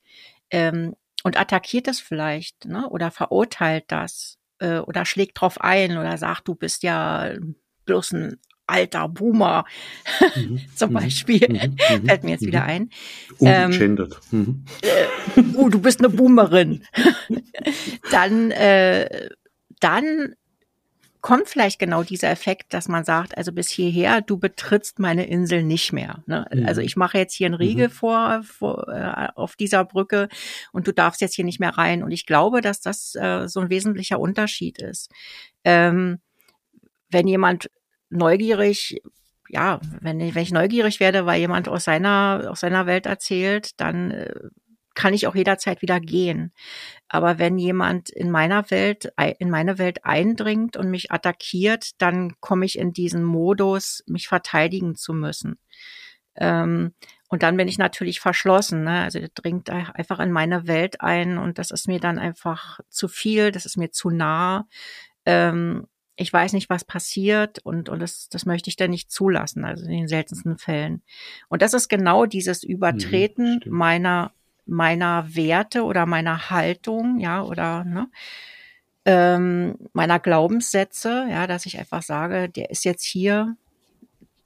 [0.52, 6.18] ähm, und attackiert es vielleicht, ne, oder verurteilt das, äh, oder schlägt drauf ein oder
[6.18, 7.32] sagt, du bist ja
[7.86, 9.66] bloß ein alter Boomer
[10.36, 10.62] mhm.
[10.76, 10.94] zum mhm.
[10.94, 11.76] Beispiel, mhm.
[12.02, 12.06] mhm.
[12.08, 12.68] fällt mir jetzt wieder mhm.
[12.68, 12.90] ein.
[13.40, 14.20] Ungegendert.
[14.32, 16.84] Ähm, äh, oh, du bist eine Boomerin.
[18.12, 19.30] dann, äh,
[19.80, 20.36] dann
[21.22, 25.64] kommt vielleicht genau dieser Effekt, dass man sagt, also bis hierher, du betrittst meine Insel
[25.64, 26.24] nicht mehr.
[26.26, 26.46] Ne?
[26.54, 26.66] Mhm.
[26.66, 27.92] Also ich mache jetzt hier einen Riegel mhm.
[27.92, 30.30] vor, vor äh, auf dieser Brücke
[30.72, 32.04] und du darfst jetzt hier nicht mehr rein.
[32.04, 35.12] Und ich glaube, dass das äh, so ein wesentlicher Unterschied ist.
[35.64, 36.20] Ähm,
[37.10, 37.70] wenn jemand
[38.10, 39.02] neugierig,
[39.50, 43.80] ja, wenn ich, wenn ich neugierig werde, weil jemand aus seiner, aus seiner Welt erzählt,
[43.80, 44.34] dann äh,
[44.98, 46.52] kann ich auch jederzeit wieder gehen.
[47.08, 52.66] Aber wenn jemand in meiner Welt, in meine Welt eindringt und mich attackiert, dann komme
[52.66, 55.60] ich in diesen Modus, mich verteidigen zu müssen.
[56.36, 56.94] Ähm,
[57.30, 58.84] und dann bin ich natürlich verschlossen.
[58.84, 59.04] Ne?
[59.04, 63.08] Also der dringt einfach in meine Welt ein und das ist mir dann einfach zu
[63.08, 64.68] viel, das ist mir zu nah.
[65.26, 65.88] Ähm,
[66.18, 69.86] ich weiß nicht, was passiert und, und das, das möchte ich dann nicht zulassen, also
[69.86, 71.04] in den seltensten Fällen.
[71.48, 74.32] Und das ist genau dieses Übertreten mhm, meiner,
[74.66, 78.08] meiner Werte oder meiner Haltung, ja, oder ne,
[79.06, 83.56] ähm, meiner Glaubenssätze, ja, dass ich einfach sage, der ist jetzt hier,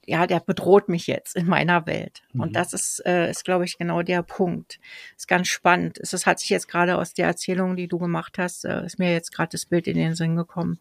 [0.05, 2.21] ja, der bedroht mich jetzt in meiner Welt.
[2.33, 2.41] Mhm.
[2.41, 4.79] Und das ist, äh, ist, glaube ich, genau der Punkt.
[5.15, 5.99] Ist ganz spannend.
[5.99, 9.13] Es hat sich jetzt gerade aus der Erzählung, die du gemacht hast, äh, ist mir
[9.13, 10.79] jetzt gerade das Bild in den Sinn gekommen.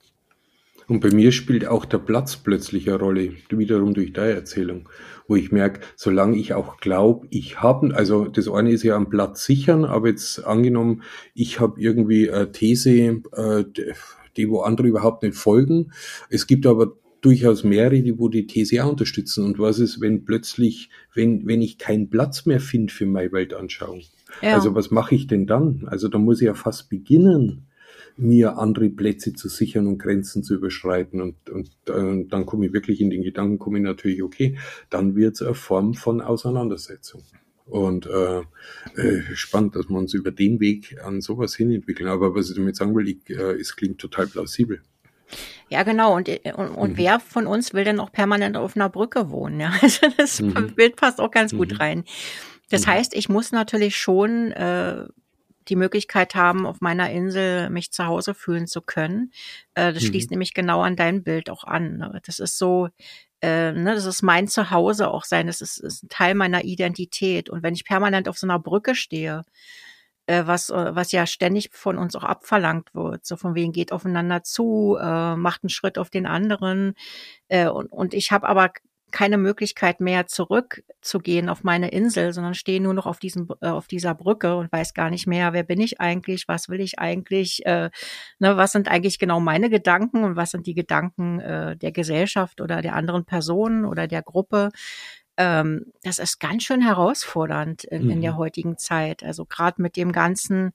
[0.91, 4.89] Und bei mir spielt auch der Platz plötzlich eine Rolle, wiederum durch deine Erzählung,
[5.29, 9.09] wo ich merke, solange ich auch glaube, ich habe, also das eine ist ja am
[9.09, 13.65] Platz sichern, aber jetzt angenommen, ich habe irgendwie eine These, äh,
[14.37, 15.93] die wo andere überhaupt nicht folgen.
[16.29, 19.45] Es gibt aber durchaus mehrere, die wo die These auch unterstützen.
[19.45, 24.03] Und was ist, wenn plötzlich, wenn, wenn ich keinen Platz mehr finde für meine Weltanschauung?
[24.43, 24.55] Ja.
[24.55, 25.87] Also was mache ich denn dann?
[25.87, 27.69] Also da muss ich ja fast beginnen,
[28.17, 31.21] mir andere Plätze zu sichern und Grenzen zu überschreiten.
[31.21, 35.17] Und, und äh, dann komme ich wirklich in den Gedanken, komme ich natürlich, okay, dann
[35.17, 37.23] wird es eine Form von Auseinandersetzung.
[37.67, 38.41] Und äh,
[39.01, 42.09] äh, spannend, dass wir uns über den Weg an sowas hin entwickeln.
[42.09, 44.81] Aber was ich damit sagen will, ich, äh, es klingt total plausibel.
[45.69, 46.17] Ja, genau.
[46.17, 46.97] Und, und, und mhm.
[46.97, 49.61] wer von uns will denn auch permanent auf einer Brücke wohnen?
[49.61, 50.75] Ja, also das mhm.
[50.75, 51.77] Bild passt auch ganz gut mhm.
[51.77, 52.05] rein.
[52.71, 52.91] Das mhm.
[52.91, 55.05] heißt, ich muss natürlich schon äh,
[55.71, 59.33] die Möglichkeit haben, auf meiner Insel mich zu Hause fühlen zu können.
[59.75, 60.09] Äh, das mhm.
[60.09, 61.97] schließt nämlich genau an dein Bild auch an.
[61.97, 62.21] Ne?
[62.27, 62.89] Das ist so,
[63.41, 65.47] äh, ne, das ist mein Zuhause auch sein.
[65.47, 67.49] Das ist, ist ein Teil meiner Identität.
[67.49, 69.45] Und wenn ich permanent auf so einer Brücke stehe,
[70.27, 73.93] äh, was, äh, was ja ständig von uns auch abverlangt wird, so von wegen geht
[73.93, 76.95] aufeinander zu, äh, macht einen Schritt auf den anderen.
[77.49, 78.73] Äh, und, und ich habe aber
[79.11, 83.87] keine Möglichkeit mehr zurückzugehen auf meine Insel, sondern stehe nur noch auf diesem äh, auf
[83.87, 87.65] dieser Brücke und weiß gar nicht mehr, wer bin ich eigentlich, was will ich eigentlich,
[87.67, 87.91] äh,
[88.39, 92.61] ne, was sind eigentlich genau meine Gedanken und was sind die Gedanken äh, der Gesellschaft
[92.61, 94.71] oder der anderen Personen oder der Gruppe.
[95.37, 98.11] Ähm, das ist ganz schön herausfordernd in, mhm.
[98.11, 98.39] in der mhm.
[98.39, 99.23] heutigen Zeit.
[99.23, 100.73] Also gerade mit dem ganzen,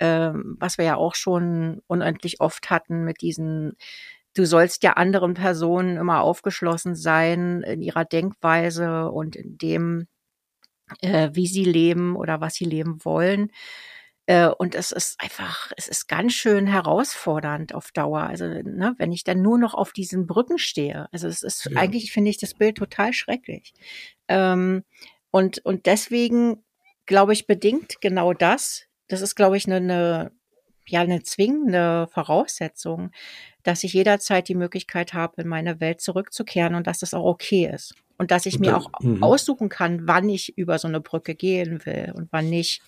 [0.00, 3.76] ähm, was wir ja auch schon unendlich oft hatten, mit diesen
[4.34, 10.06] du sollst ja anderen Personen immer aufgeschlossen sein in ihrer Denkweise und in dem,
[11.00, 13.50] äh, wie sie leben oder was sie leben wollen.
[14.26, 18.22] Äh, und es ist einfach, es ist ganz schön herausfordernd auf Dauer.
[18.22, 21.08] Also, ne, wenn ich dann nur noch auf diesen Brücken stehe.
[21.12, 21.80] Also es ist ja.
[21.80, 23.72] eigentlich, finde ich, das Bild total schrecklich.
[24.28, 24.84] Ähm,
[25.30, 26.62] und, und deswegen
[27.08, 28.84] glaube ich, bedingt genau das.
[29.08, 30.32] Das ist, glaube ich, eine, eine
[30.90, 33.10] ja eine zwingende Voraussetzung,
[33.62, 37.70] dass ich jederzeit die Möglichkeit habe, in meine Welt zurückzukehren und dass das auch okay
[37.72, 37.94] ist.
[38.16, 39.24] Und dass ich und mir auch mh.
[39.24, 42.82] aussuchen kann, wann ich über so eine Brücke gehen will und wann nicht.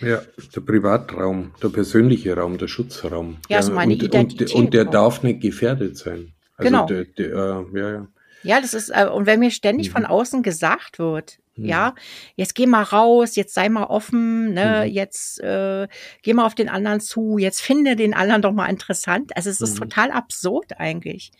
[0.00, 0.22] Ja,
[0.54, 3.36] der Privatraum, der persönliche Raum, der Schutzraum.
[3.48, 4.54] Ja, also meine und, Identität.
[4.54, 4.90] Und, und der auch.
[4.90, 6.32] darf nicht gefährdet sein.
[6.56, 6.86] Also genau.
[6.86, 8.08] Der, der, äh, ja, ja.
[8.44, 9.92] Ja, das ist, äh, und wenn mir ständig mhm.
[9.92, 11.94] von außen gesagt wird, ja,
[12.36, 14.92] jetzt geh mal raus, jetzt sei mal offen, ne, mhm.
[14.92, 15.86] jetzt äh,
[16.22, 19.36] geh mal auf den anderen zu, jetzt finde den anderen doch mal interessant.
[19.36, 19.84] Also es ist mhm.
[19.84, 21.30] total absurd eigentlich.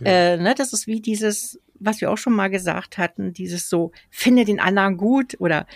[0.00, 0.06] Ja.
[0.06, 3.92] Äh, ne, das ist wie dieses, was wir auch schon mal gesagt hatten, dieses so,
[4.10, 5.66] finde den anderen gut oder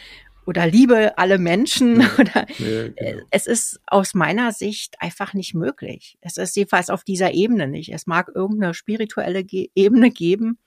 [0.49, 3.23] oder liebe alle Menschen ja, oder ja, genau.
[3.31, 6.17] es ist aus meiner Sicht einfach nicht möglich.
[6.23, 7.93] Es ist jedenfalls auf dieser Ebene nicht.
[7.93, 10.59] Es mag irgendeine spirituelle Ge Ebene geben,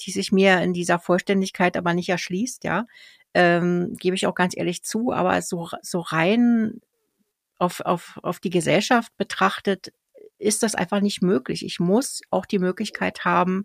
[0.00, 2.86] die sich mir in dieser Vollständigkeit aber nicht erschließt, ja.
[3.34, 6.80] Ähm, gebe ich auch ganz ehrlich zu, aber so, so rein
[7.58, 9.92] auf, auf, auf die Gesellschaft betrachtet,
[10.38, 11.64] ist das einfach nicht möglich.
[11.64, 13.64] Ich muss auch die Möglichkeit haben,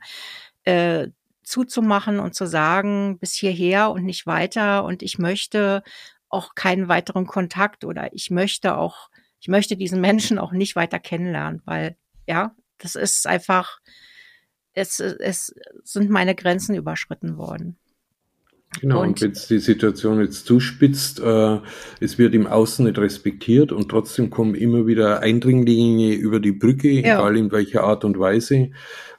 [0.63, 1.07] äh,
[1.43, 5.83] zuzumachen und zu sagen, bis hierher und nicht weiter und ich möchte
[6.29, 9.09] auch keinen weiteren Kontakt oder ich möchte auch,
[9.39, 13.79] ich möchte diesen Menschen auch nicht weiter kennenlernen, weil ja, das ist einfach,
[14.73, 15.53] es, es
[15.83, 17.77] sind meine Grenzen überschritten worden.
[18.79, 21.57] Genau, und, und wenn die Situation jetzt zuspitzt, äh,
[21.99, 26.89] es wird im Außen nicht respektiert und trotzdem kommen immer wieder Eindringlinge über die Brücke,
[26.89, 27.15] ja.
[27.17, 28.69] egal in welcher Art und Weise.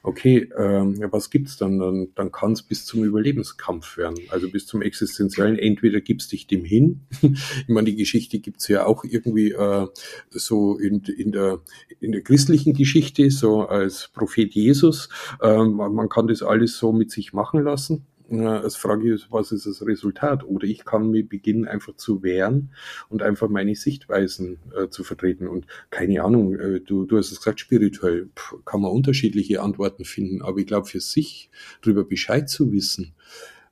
[0.05, 1.79] Okay, ähm, ja, was gibt's dann?
[1.79, 5.57] Dann, dann kann es bis zum Überlebenskampf werden, also bis zum existenziellen.
[5.57, 7.01] Entweder gibst dich dem hin.
[7.21, 9.87] ich meine, die Geschichte gibt's ja auch irgendwie äh,
[10.29, 11.61] so in, in, der,
[12.01, 15.07] in der christlichen Geschichte, so als Prophet Jesus.
[15.41, 18.05] Ähm, man kann das alles so mit sich machen lassen.
[18.29, 20.43] Als Frage ist, was ist das Resultat?
[20.43, 22.71] Oder ich kann mir beginnen, einfach zu wehren
[23.09, 25.47] und einfach meine Sichtweisen äh, zu vertreten.
[25.47, 30.05] Und keine Ahnung, äh, du, du hast es gesagt, spirituell pff, kann man unterschiedliche Antworten
[30.05, 31.49] finden, aber ich glaube, für sich
[31.81, 33.13] darüber Bescheid zu wissen,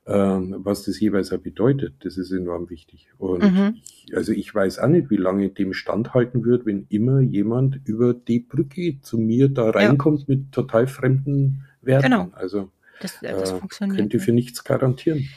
[0.04, 3.08] ähm, was das jeweils auch bedeutet, das ist enorm wichtig.
[3.18, 3.76] Und mhm.
[3.76, 8.12] ich, also ich weiß auch nicht, wie lange dem standhalten wird, wenn immer jemand über
[8.12, 10.24] die Brücke zu mir da reinkommt ja.
[10.28, 12.04] mit total fremden Werten.
[12.04, 12.30] Genau.
[12.32, 12.70] Also
[13.02, 13.98] das, äh, das äh, funktioniert.
[13.98, 15.28] Könnt ihr für nichts garantieren.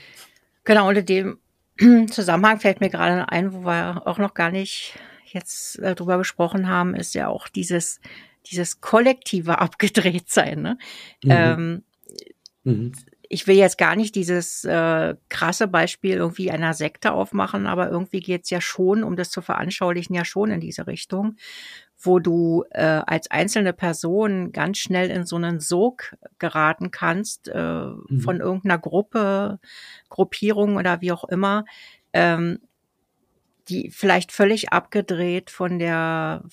[0.64, 1.40] Genau, unter dem
[2.10, 4.98] Zusammenhang fällt mir gerade ein, wo wir auch noch gar nicht
[5.28, 8.00] jetzt äh, drüber gesprochen haben, ist ja auch dieses,
[8.48, 10.62] dieses kollektive Abgedrehtsein.
[10.62, 10.78] Ne?
[11.24, 11.32] Mhm.
[11.32, 11.84] Ähm,
[12.64, 12.92] mhm.
[13.28, 18.20] Ich will jetzt gar nicht dieses äh, krasse Beispiel irgendwie einer Sekte aufmachen, aber irgendwie
[18.20, 21.36] geht's ja schon, um das zu veranschaulichen, ja schon in diese Richtung
[22.06, 27.58] wo du äh, als einzelne Person ganz schnell in so einen Sog geraten kannst äh,
[27.58, 28.20] mhm.
[28.20, 29.60] von irgendeiner Gruppe,
[30.10, 31.66] Gruppierung oder wie auch immer,
[32.14, 32.60] ähm,
[33.70, 36.44] die vielleicht völlig abgedreht von der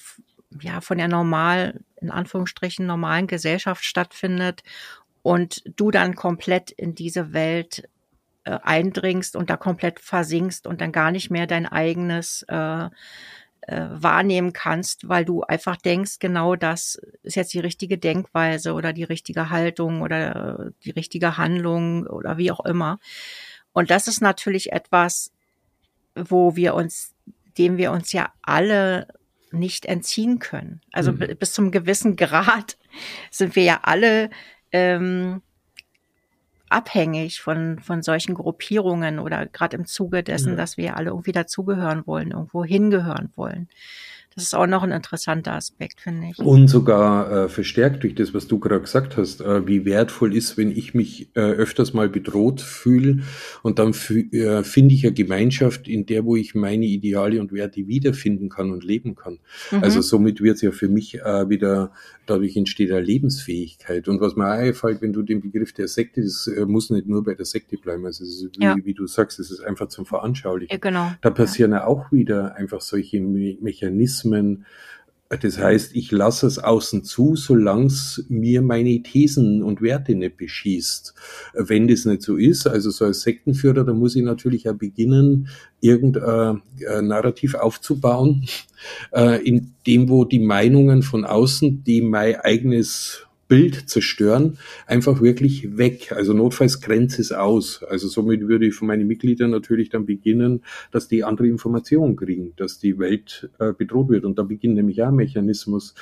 [0.61, 4.63] ja von der normal in Anführungsstrichen normalen Gesellschaft stattfindet
[5.23, 7.89] und du dann komplett in diese Welt
[8.45, 12.89] äh, eindringst und da komplett versinkst und dann gar nicht mehr dein eigenes äh,
[13.63, 18.93] äh, wahrnehmen kannst, weil du einfach denkst, genau das ist jetzt die richtige Denkweise oder
[18.93, 22.99] die richtige Haltung oder die richtige Handlung oder wie auch immer.
[23.73, 25.33] Und das ist natürlich etwas,
[26.15, 27.15] wo wir uns,
[27.57, 29.09] dem wir uns ja alle
[29.53, 30.81] nicht entziehen können.
[30.93, 31.37] Also mhm.
[31.39, 32.79] bis zum gewissen Grad
[33.31, 34.31] sind wir ja alle
[34.73, 35.43] ähm,
[36.73, 40.57] abhängig von, von solchen Gruppierungen oder gerade im Zuge dessen, ja.
[40.57, 43.69] dass wir alle irgendwie dazugehören wollen, irgendwo hingehören wollen.
[44.35, 46.39] Das ist auch noch ein interessanter Aspekt, finde ich.
[46.39, 50.57] Und sogar äh, verstärkt durch das, was du gerade gesagt hast, äh, wie wertvoll ist,
[50.57, 53.25] wenn ich mich äh, öfters mal bedroht fühle
[53.63, 57.87] und dann äh, finde ich eine Gemeinschaft, in der, wo ich meine Ideale und Werte
[57.87, 59.39] wiederfinden kann und leben kann.
[59.71, 59.83] Mhm.
[59.83, 61.93] Also somit wird es ja für mich äh, wieder,
[62.27, 64.09] dadurch entsteht eine Lebensfähigkeit.
[64.09, 67.07] Und was mir auch einfällt, wenn du den Begriff der Sekte, das äh, muss nicht
[67.07, 68.77] nur bei der Sekte bleiben, also ist, wie, ja.
[68.83, 70.73] wie, du sagst, es ist einfach zum Veranschaulichen.
[70.73, 71.13] Ja, genau.
[71.21, 71.87] Da passieren ja.
[71.87, 74.65] auch wieder einfach solche Me Mechanismen.
[75.41, 80.37] Das heißt, ich lasse es außen zu, solange es mir meine Thesen und Werte nicht
[80.37, 81.15] beschießt.
[81.55, 85.49] Wenn das nicht so ist, also so als Sektenführer, dann muss ich natürlich auch beginnen,
[85.81, 88.47] irgendein äh, Narrativ aufzubauen,
[89.13, 95.77] äh, in dem, wo die Meinungen von außen, die mein eigenes Bild zerstören, einfach wirklich
[95.77, 96.11] weg.
[96.13, 97.83] Also notfalls grenzt es aus.
[97.83, 102.55] Also somit würde ich von meinen Mitgliedern natürlich dann beginnen, dass die andere Informationen kriegen,
[102.57, 104.25] dass die Welt äh, bedroht wird.
[104.25, 105.95] Und da beginnt nämlich auch ein Mechanismus,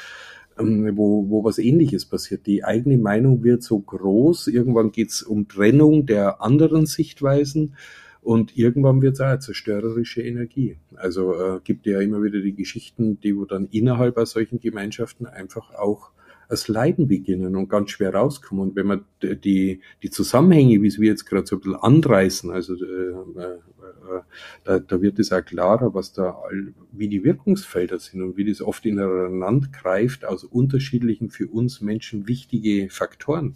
[0.60, 2.46] ähm, wo, wo was ähnliches passiert.
[2.46, 7.74] Die eigene Meinung wird so groß, irgendwann geht es um Trennung der anderen Sichtweisen.
[8.22, 10.76] Und irgendwann wird es auch eine zerstörerische Energie.
[10.94, 15.74] Also äh, gibt ja immer wieder die Geschichten, die wo dann innerhalb solchen Gemeinschaften einfach
[15.74, 16.12] auch
[16.50, 18.70] als Leiden beginnen und ganz schwer rauskommen.
[18.70, 22.74] Und wenn man die, die Zusammenhänge, wie wir jetzt gerade so ein bisschen anreißen, also
[22.74, 22.86] äh,
[23.40, 23.58] äh,
[24.10, 24.22] äh,
[24.64, 26.36] da, da wird es auch klarer, was da,
[26.92, 32.26] wie die Wirkungsfelder sind und wie das oft ineinander greift aus unterschiedlichen für uns Menschen
[32.28, 33.54] wichtige Faktoren.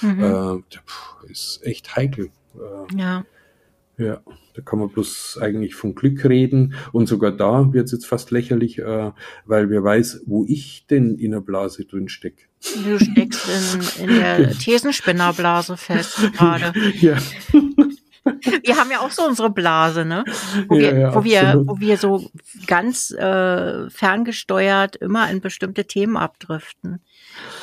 [0.00, 0.22] Mhm.
[0.22, 2.30] Äh, ist echt heikel.
[2.54, 3.24] Äh, ja.
[3.98, 4.20] Ja,
[4.54, 8.30] da kann man bloß eigentlich von Glück reden und sogar da wird es jetzt fast
[8.30, 9.12] lächerlich, äh,
[9.46, 12.44] weil wer weiß, wo ich denn in der Blase drin stecke.
[12.84, 13.48] Du steckst
[13.98, 16.78] in, in der Thesenspinnerblase fest gerade.
[17.00, 17.16] Ja.
[18.64, 20.24] Wir haben ja auch so unsere Blase, ne?
[20.68, 22.30] Wo, ja, wir, ja, wo, wir, wo wir so
[22.66, 27.00] ganz äh, ferngesteuert immer in bestimmte Themen abdriften.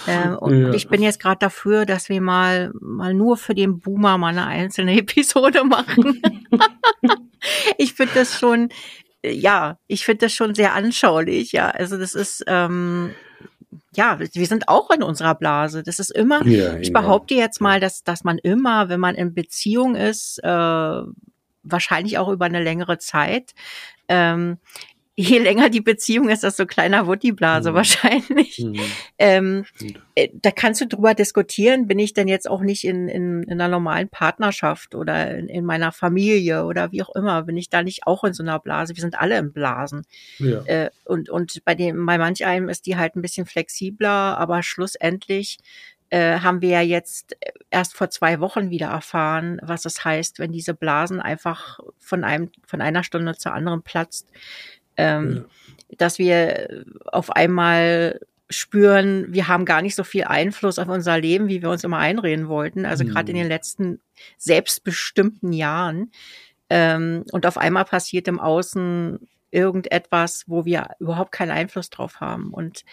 [0.08, 0.74] Ähm, und ja.
[0.74, 4.46] ich bin jetzt gerade dafür, dass wir mal mal nur für den Boomer mal eine
[4.46, 6.22] einzelne Episode machen.
[7.78, 8.70] ich finde das schon,
[9.26, 11.52] ja, ich finde das schon sehr anschaulich.
[11.52, 13.12] Ja, also das ist ähm,
[13.96, 15.84] ja, wir sind auch in unserer Blase.
[15.84, 19.34] Das ist immer, ja, ich behaupte jetzt mal, dass, dass man immer, wenn man in
[19.34, 21.02] Beziehung ist, äh,
[21.64, 23.54] wahrscheinlich auch über eine längere Zeit,
[24.08, 24.58] ähm,
[25.16, 27.76] je länger die Beziehung ist, desto kleiner wird die Blase mhm.
[27.76, 28.60] wahrscheinlich.
[28.60, 28.80] Mhm.
[29.20, 29.66] Ähm,
[30.16, 33.62] äh, da kannst du drüber diskutieren, bin ich denn jetzt auch nicht in, in, in
[33.62, 37.84] einer normalen Partnerschaft oder in, in, meiner Familie oder wie auch immer, bin ich da
[37.84, 38.96] nicht auch in so einer Blase?
[38.96, 40.04] Wir sind alle in Blasen.
[40.40, 40.64] Ja.
[40.66, 44.64] Äh, und, und bei dem, bei manch einem ist die halt ein bisschen flexibler, aber
[44.64, 45.60] schlussendlich
[46.10, 47.38] äh, haben wir ja jetzt
[47.70, 52.50] erst vor zwei Wochen wieder erfahren, was es heißt, wenn diese Blasen einfach von einem,
[52.66, 54.28] von einer Stunde zur anderen platzt
[54.98, 55.46] ähm,
[55.90, 55.96] ja.
[55.98, 58.20] dass wir auf einmal
[58.50, 61.98] spüren, wir haben gar nicht so viel Einfluss auf unser Leben, wie wir uns immer
[61.98, 62.86] einreden wollten.
[62.86, 63.10] Also mhm.
[63.10, 64.00] gerade in den letzten
[64.38, 66.12] selbstbestimmten Jahren.
[66.70, 72.52] Ähm, und auf einmal passiert im Außen irgendetwas, wo wir überhaupt keinen Einfluss drauf haben.
[72.52, 72.84] Und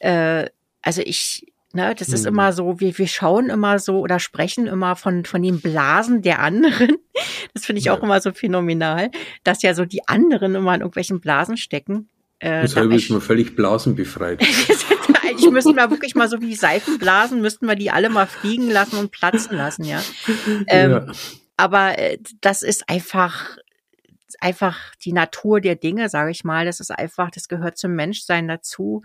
[0.00, 0.46] äh,
[0.82, 2.32] also ich, Ne, das ist hm.
[2.32, 6.40] immer so, wir, wir schauen immer so oder sprechen immer von, von den Blasen der
[6.40, 6.96] anderen.
[7.54, 7.94] Das finde ich ja.
[7.94, 9.10] auch immer so phänomenal,
[9.42, 12.08] dass ja so die anderen immer in irgendwelchen Blasen stecken.
[12.38, 14.40] Äh, Deshalb ist man völlig blasenbefreit.
[15.24, 18.98] Eigentlich müssten wir wirklich mal so wie Seifenblasen, müssten wir die alle mal fliegen lassen
[18.98, 20.00] und platzen lassen, ja.
[20.68, 21.06] Ähm, ja.
[21.56, 23.56] Aber äh, das ist einfach,
[24.40, 26.64] einfach die Natur der Dinge, sage ich mal.
[26.64, 29.02] Das ist einfach, das gehört zum Menschsein dazu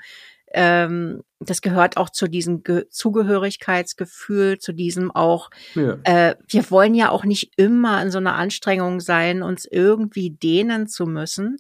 [0.53, 5.97] ähm, das gehört auch zu diesem Ge Zugehörigkeitsgefühl, zu diesem auch, ja.
[6.03, 10.87] äh, wir wollen ja auch nicht immer in so einer Anstrengung sein, uns irgendwie dehnen
[10.87, 11.57] zu müssen.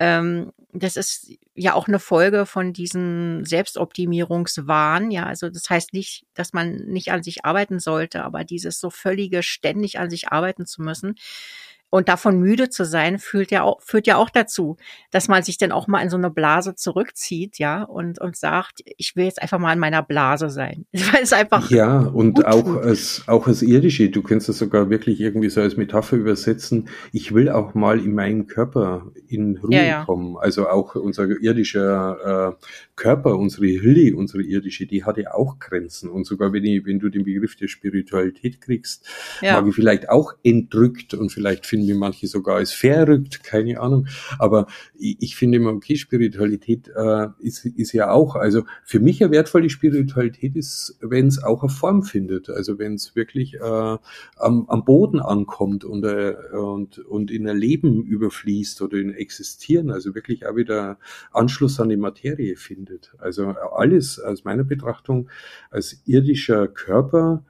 [0.00, 5.10] Ähm, das ist ja auch eine Folge von diesem Selbstoptimierungswahn.
[5.10, 8.90] Ja, also das heißt nicht, dass man nicht an sich arbeiten sollte, aber dieses so
[8.90, 11.16] völlige ständig an sich arbeiten zu müssen,
[11.90, 14.76] und davon müde zu sein, führt ja auch, führt ja auch dazu,
[15.10, 18.82] dass man sich dann auch mal in so eine Blase zurückzieht, ja, und, und sagt,
[18.96, 20.84] ich will jetzt einfach mal in meiner Blase sein.
[20.92, 21.70] Weil es einfach.
[21.70, 25.76] Ja, und auch als, auch als irdische, du kannst das sogar wirklich irgendwie so als
[25.76, 26.88] Metapher übersetzen.
[27.12, 30.04] Ich will auch mal in meinen Körper in Ruhe ja, ja.
[30.04, 30.36] kommen.
[30.36, 32.64] Also auch unser irdischer äh,
[32.96, 36.10] Körper, unsere Hülle, unsere irdische, die hat ja auch Grenzen.
[36.10, 39.06] Und sogar wenn, ich, wenn du den Begriff der Spiritualität kriegst,
[39.40, 39.54] ja.
[39.54, 44.06] mag ich vielleicht auch entrückt und vielleicht finden manche sogar als verrückt, keine Ahnung.
[44.38, 44.66] Aber
[44.98, 49.32] ich, ich finde immer, okay, Spiritualität äh, ist, ist ja auch, also für mich eine
[49.32, 52.50] wertvolle Spiritualität ist, wenn es auch eine Form findet.
[52.50, 57.56] Also wenn es wirklich äh, am, am Boden ankommt und, äh, und, und in ein
[57.56, 60.98] Leben überfließt oder in Existieren, also wirklich auch wieder
[61.32, 63.12] Anschluss an die Materie findet.
[63.18, 65.28] Also alles aus meiner Betrachtung
[65.70, 67.44] als irdischer Körper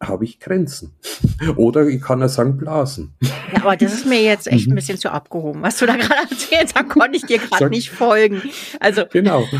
[0.00, 0.92] habe ich Grenzen.
[1.56, 3.14] Oder ich kann ja sagen Blasen.
[3.20, 4.76] Ja, aber das ist mir jetzt echt ein mhm.
[4.76, 8.42] bisschen zu abgehoben, was du da gerade erzählt Da konnte ich dir gerade nicht folgen.
[8.80, 9.46] Also genau.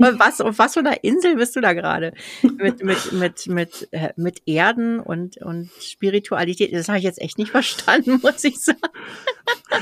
[0.00, 2.12] Was, auf was für einer Insel bist du da gerade?
[2.42, 6.72] Mit, mit, mit, mit, äh, mit Erden und, und Spiritualität.
[6.72, 8.78] Das habe ich jetzt echt nicht verstanden, muss ich sagen.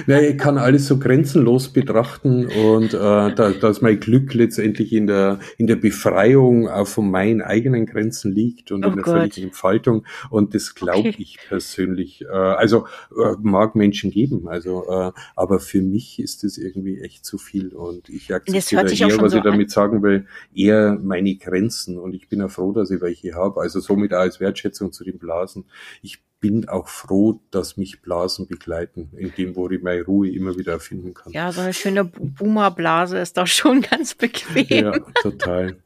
[0.06, 4.92] Ja, ich kann alles so grenzenlos betrachten und äh, da, da ist mein Glück letztendlich
[4.92, 9.04] in der, in der Befreiung auch von meinen eigenen Grenzen liegt und oh in der
[9.04, 9.14] Gott.
[9.14, 10.04] völligen Entfaltung.
[10.30, 11.16] Und das glaube okay.
[11.18, 12.22] ich persönlich.
[12.22, 17.24] Äh, also äh, mag Menschen geben, also äh, aber für mich ist das irgendwie echt
[17.24, 21.98] zu viel und ich akzeptiere eher, was so ich damit sagen will, eher meine Grenzen
[21.98, 23.60] und ich bin ja froh, dass ich welche habe.
[23.60, 25.64] Also somit auch als Wertschätzung zu den Blasen.
[26.02, 30.56] Ich bin auch froh, dass mich Blasen begleiten, in dem, wo ich meine Ruhe immer
[30.56, 31.32] wieder erfinden kann.
[31.32, 34.66] Ja, so eine schöne Boomerblase ist doch schon ganz bequem.
[34.68, 35.76] Ja, total.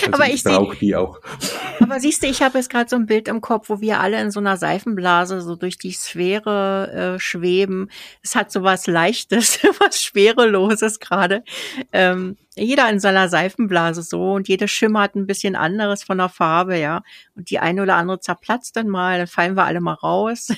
[0.00, 1.20] Also aber ich, brauche die auch.
[1.80, 4.20] Aber siehst du, ich habe jetzt gerade so ein Bild im Kopf, wo wir alle
[4.20, 7.90] in so einer Seifenblase so durch die Sphäre äh, schweben.
[8.22, 11.44] Es hat so was Leichtes, was Schwereloses gerade.
[11.92, 16.78] Ähm, jeder in seiner Seifenblase so und jede schimmert ein bisschen anderes von der Farbe,
[16.78, 17.02] ja.
[17.36, 20.48] Und die eine oder andere zerplatzt dann mal, dann fallen wir alle mal raus.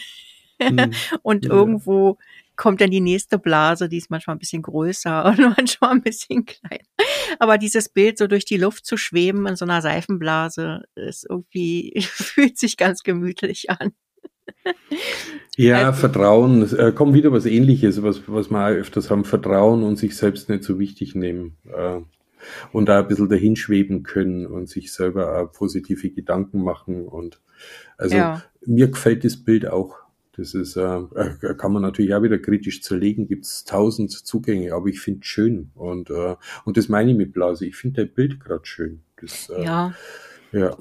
[0.60, 0.92] Hm.
[1.22, 1.50] und ja.
[1.50, 2.18] irgendwo
[2.60, 6.44] kommt dann die nächste Blase, die ist manchmal ein bisschen größer und manchmal ein bisschen
[6.44, 6.84] kleiner.
[7.38, 11.94] Aber dieses Bild so durch die Luft zu schweben in so einer Seifenblase ist irgendwie,
[12.02, 13.92] fühlt sich ganz gemütlich an.
[15.56, 16.78] Ja, also, Vertrauen.
[16.78, 19.24] Äh, kommt wieder was ähnliches, was, was wir auch öfters haben.
[19.24, 21.56] Vertrauen und sich selbst nicht so wichtig nehmen.
[21.64, 22.00] Äh,
[22.72, 27.08] und da ein bisschen dahinschweben können und sich selber auch positive Gedanken machen.
[27.08, 27.40] Und
[27.96, 28.42] also ja.
[28.66, 29.96] mir gefällt das Bild auch.
[30.36, 34.72] Das ist, äh, äh kann man natürlich auch wieder kritisch zerlegen, gibt es tausend Zugänge,
[34.74, 35.70] aber ich finde es schön.
[35.74, 37.66] Und, äh, und das meine ich mit Blase.
[37.66, 39.02] Ich finde dein Bild gerade schön.
[39.20, 39.94] Das, äh, ja.
[40.52, 40.76] Ja.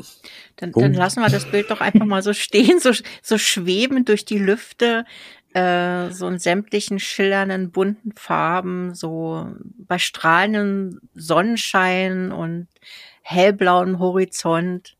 [0.55, 2.91] Dann, dann lassen wir das Bild doch einfach mal so stehen, so,
[3.21, 5.05] so schweben durch die Lüfte,
[5.53, 9.47] äh, so in sämtlichen schillernden, bunten Farben, so
[9.77, 12.67] bei strahlendem Sonnenschein und
[13.21, 14.97] hellblauen Horizont.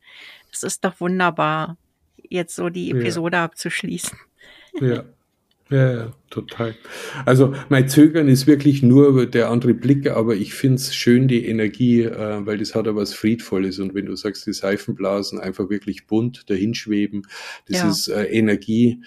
[0.52, 1.78] Es ist doch wunderbar,
[2.18, 3.45] jetzt so die Episode ja.
[3.45, 4.18] abzuschließen.
[4.82, 5.03] Ja.
[5.71, 6.73] Ja, ja, total.
[7.25, 12.01] Also mein Zögern ist wirklich nur der andere Blick, aber ich find's schön, die Energie,
[12.01, 13.77] äh, weil das hat ja was Friedvolles.
[13.77, 17.27] Und wenn du sagst, die Seifenblasen einfach wirklich bunt dahinschweben,
[17.67, 17.89] das ja.
[17.89, 19.03] ist äh, Energie,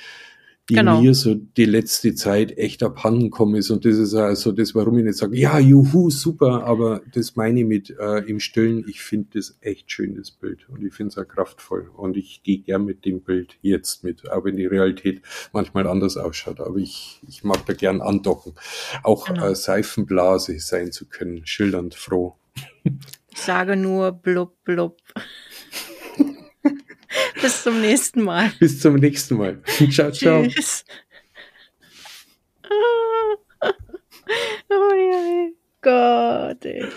[0.69, 1.01] die genau.
[1.01, 3.71] mir so die letzte Zeit echt abhanden kommen ist.
[3.71, 7.61] Und das ist also das, warum ich nicht sage, ja, juhu, super, aber das meine
[7.61, 10.69] ich mit äh, im Stillen, ich finde das echt schön, das Bild.
[10.69, 11.91] Und ich finde es auch kraftvoll.
[11.97, 16.17] Und ich gehe gern mit dem Bild jetzt mit, auch wenn die Realität manchmal anders
[16.17, 16.61] ausschaut.
[16.61, 18.53] Aber ich, ich mag da gern andocken.
[19.03, 19.49] Auch genau.
[19.49, 22.37] äh, Seifenblase sein zu können, schildernd froh.
[22.85, 24.99] Ich sage nur blub blub.
[27.41, 28.53] Bis zum nächsten Mal.
[28.59, 29.63] Bis zum nächsten Mal.
[29.91, 30.47] Ciao, ciao.
[30.47, 30.85] Tschüss.
[34.71, 35.51] Oh, ja,
[35.83, 36.89] Gott, ey.